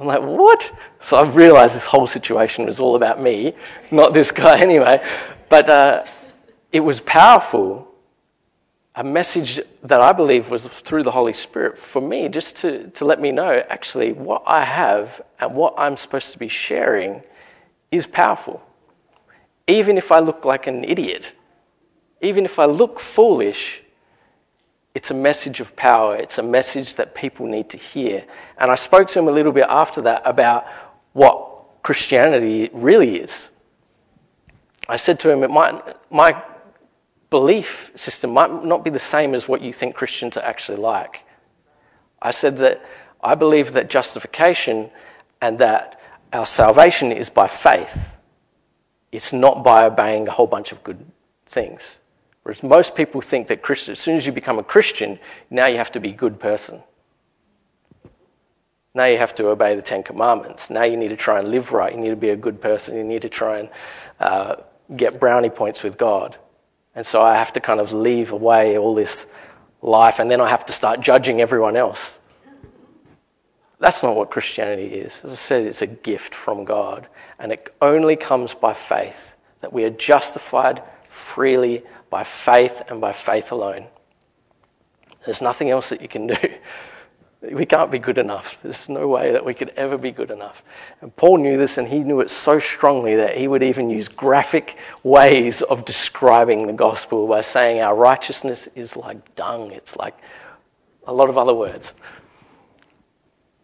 I'm 0.00 0.06
like, 0.08 0.20
what? 0.20 0.76
So 0.98 1.16
I've 1.16 1.36
realized 1.36 1.76
this 1.76 1.86
whole 1.86 2.08
situation 2.08 2.66
was 2.66 2.80
all 2.80 2.96
about 2.96 3.22
me, 3.22 3.54
not 3.92 4.12
this 4.12 4.32
guy 4.32 4.58
anyway. 4.68 5.00
But 5.48 5.70
uh, 5.70 6.04
it 6.72 6.80
was 6.80 7.00
powerful. 7.00 7.86
A 8.96 9.04
message 9.04 9.60
that 9.84 10.00
I 10.00 10.12
believe 10.12 10.50
was 10.50 10.66
through 10.66 11.04
the 11.04 11.12
Holy 11.12 11.34
Spirit 11.34 11.78
for 11.78 12.02
me, 12.02 12.28
just 12.28 12.56
to, 12.56 12.88
to 12.88 13.04
let 13.04 13.20
me 13.20 13.30
know 13.30 13.62
actually 13.68 14.12
what 14.12 14.42
I 14.44 14.64
have 14.64 15.20
and 15.38 15.54
what 15.54 15.74
I'm 15.78 15.96
supposed 15.96 16.32
to 16.32 16.38
be 16.38 16.48
sharing 16.48 17.22
is 17.92 18.08
powerful. 18.08 18.60
Even 19.68 19.96
if 19.96 20.10
I 20.10 20.18
look 20.18 20.44
like 20.44 20.66
an 20.66 20.82
idiot, 20.82 21.36
even 22.22 22.44
if 22.44 22.58
I 22.58 22.64
look 22.64 22.98
foolish, 22.98 23.82
it's 24.98 25.12
a 25.12 25.14
message 25.14 25.60
of 25.60 25.76
power. 25.76 26.16
It's 26.16 26.38
a 26.38 26.42
message 26.42 26.96
that 26.96 27.14
people 27.14 27.46
need 27.46 27.70
to 27.70 27.76
hear. 27.76 28.24
And 28.58 28.68
I 28.68 28.74
spoke 28.74 29.06
to 29.10 29.20
him 29.20 29.28
a 29.28 29.30
little 29.30 29.52
bit 29.52 29.66
after 29.68 30.02
that 30.02 30.22
about 30.24 30.66
what 31.12 31.84
Christianity 31.84 32.68
really 32.72 33.20
is. 33.20 33.48
I 34.88 34.96
said 34.96 35.20
to 35.20 35.30
him, 35.30 35.44
it 35.44 35.52
might, 35.52 35.80
my 36.10 36.42
belief 37.30 37.92
system 37.94 38.32
might 38.32 38.64
not 38.64 38.82
be 38.82 38.90
the 38.90 38.98
same 38.98 39.36
as 39.36 39.46
what 39.46 39.62
you 39.62 39.72
think 39.72 39.94
Christians 39.94 40.36
are 40.36 40.44
actually 40.44 40.78
like. 40.78 41.24
I 42.20 42.32
said 42.32 42.56
that 42.56 42.84
I 43.20 43.36
believe 43.36 43.74
that 43.74 43.88
justification 43.88 44.90
and 45.40 45.58
that 45.60 46.00
our 46.32 46.44
salvation 46.44 47.12
is 47.12 47.30
by 47.30 47.46
faith. 47.46 48.16
It's 49.12 49.32
not 49.32 49.62
by 49.62 49.84
obeying 49.84 50.26
a 50.26 50.32
whole 50.32 50.48
bunch 50.48 50.72
of 50.72 50.82
good 50.82 51.06
things. 51.46 52.00
Whereas 52.48 52.62
most 52.62 52.94
people 52.94 53.20
think 53.20 53.48
that 53.48 53.60
as 53.68 53.98
soon 53.98 54.16
as 54.16 54.24
you 54.24 54.32
become 54.32 54.58
a 54.58 54.62
Christian, 54.62 55.18
now 55.50 55.66
you 55.66 55.76
have 55.76 55.92
to 55.92 56.00
be 56.00 56.08
a 56.08 56.14
good 56.14 56.40
person. 56.40 56.82
Now 58.94 59.04
you 59.04 59.18
have 59.18 59.34
to 59.34 59.48
obey 59.48 59.76
the 59.76 59.82
Ten 59.82 60.02
Commandments. 60.02 60.70
Now 60.70 60.84
you 60.84 60.96
need 60.96 61.08
to 61.08 61.16
try 61.16 61.40
and 61.40 61.50
live 61.50 61.72
right. 61.72 61.92
You 61.92 62.00
need 62.00 62.08
to 62.08 62.16
be 62.16 62.30
a 62.30 62.36
good 62.36 62.58
person. 62.62 62.96
You 62.96 63.04
need 63.04 63.20
to 63.20 63.28
try 63.28 63.58
and 63.58 63.68
uh, 64.18 64.56
get 64.96 65.20
brownie 65.20 65.50
points 65.50 65.82
with 65.82 65.98
God. 65.98 66.38
And 66.94 67.04
so 67.04 67.20
I 67.20 67.34
have 67.34 67.52
to 67.52 67.60
kind 67.60 67.80
of 67.80 67.92
leave 67.92 68.32
away 68.32 68.78
all 68.78 68.94
this 68.94 69.26
life, 69.82 70.18
and 70.18 70.30
then 70.30 70.40
I 70.40 70.48
have 70.48 70.64
to 70.64 70.72
start 70.72 71.02
judging 71.02 71.42
everyone 71.42 71.76
else. 71.76 72.18
That's 73.78 74.02
not 74.02 74.16
what 74.16 74.30
Christianity 74.30 74.86
is. 74.86 75.22
As 75.22 75.32
I 75.32 75.34
said, 75.34 75.66
it's 75.66 75.82
a 75.82 75.86
gift 75.86 76.34
from 76.34 76.64
God, 76.64 77.08
and 77.38 77.52
it 77.52 77.74
only 77.82 78.16
comes 78.16 78.54
by 78.54 78.72
faith 78.72 79.36
that 79.60 79.70
we 79.70 79.84
are 79.84 79.90
justified 79.90 80.82
freely 81.10 81.82
by 82.10 82.24
faith 82.24 82.82
and 82.88 83.00
by 83.00 83.12
faith 83.12 83.52
alone. 83.52 83.86
There's 85.24 85.42
nothing 85.42 85.70
else 85.70 85.90
that 85.90 86.00
you 86.00 86.08
can 86.08 86.26
do. 86.28 86.36
We 87.40 87.66
can't 87.66 87.92
be 87.92 88.00
good 88.00 88.18
enough. 88.18 88.60
There's 88.62 88.88
no 88.88 89.06
way 89.06 89.30
that 89.30 89.44
we 89.44 89.54
could 89.54 89.68
ever 89.76 89.96
be 89.96 90.10
good 90.10 90.32
enough. 90.32 90.64
And 91.00 91.14
Paul 91.14 91.36
knew 91.36 91.56
this, 91.56 91.78
and 91.78 91.86
he 91.86 92.00
knew 92.00 92.20
it 92.20 92.30
so 92.30 92.58
strongly 92.58 93.14
that 93.14 93.36
he 93.36 93.46
would 93.46 93.62
even 93.62 93.88
use 93.88 94.08
graphic 94.08 94.76
ways 95.04 95.62
of 95.62 95.84
describing 95.84 96.66
the 96.66 96.72
gospel 96.72 97.28
by 97.28 97.42
saying 97.42 97.80
our 97.80 97.94
righteousness 97.94 98.68
is 98.74 98.96
like 98.96 99.36
dung. 99.36 99.70
It's 99.70 99.96
like 99.96 100.16
a 101.06 101.12
lot 101.12 101.30
of 101.30 101.38
other 101.38 101.54
words. 101.54 101.94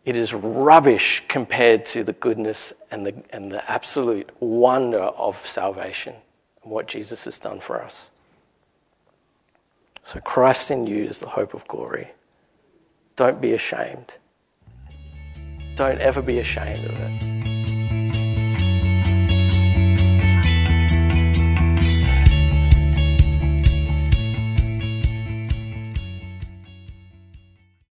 It 0.04 0.14
is 0.14 0.34
rubbish 0.34 1.24
compared 1.28 1.84
to 1.86 2.04
the 2.04 2.12
goodness 2.12 2.72
and 2.90 3.06
the, 3.06 3.24
and 3.30 3.50
the 3.50 3.68
absolute 3.68 4.30
wonder 4.38 5.00
of 5.00 5.36
salvation 5.46 6.14
and 6.62 6.70
what 6.70 6.86
Jesus 6.86 7.24
has 7.24 7.38
done 7.38 7.58
for 7.58 7.82
us. 7.82 8.10
So 10.04 10.20
Christ 10.20 10.70
in 10.70 10.86
you 10.86 11.04
is 11.04 11.20
the 11.20 11.28
hope 11.28 11.54
of 11.54 11.66
glory. 11.66 12.08
Don't 13.16 13.40
be 13.40 13.54
ashamed. 13.54 14.18
Don't 15.76 16.00
ever 16.00 16.20
be 16.20 16.38
ashamed 16.38 16.84
of 16.84 17.00
it. 17.00 17.53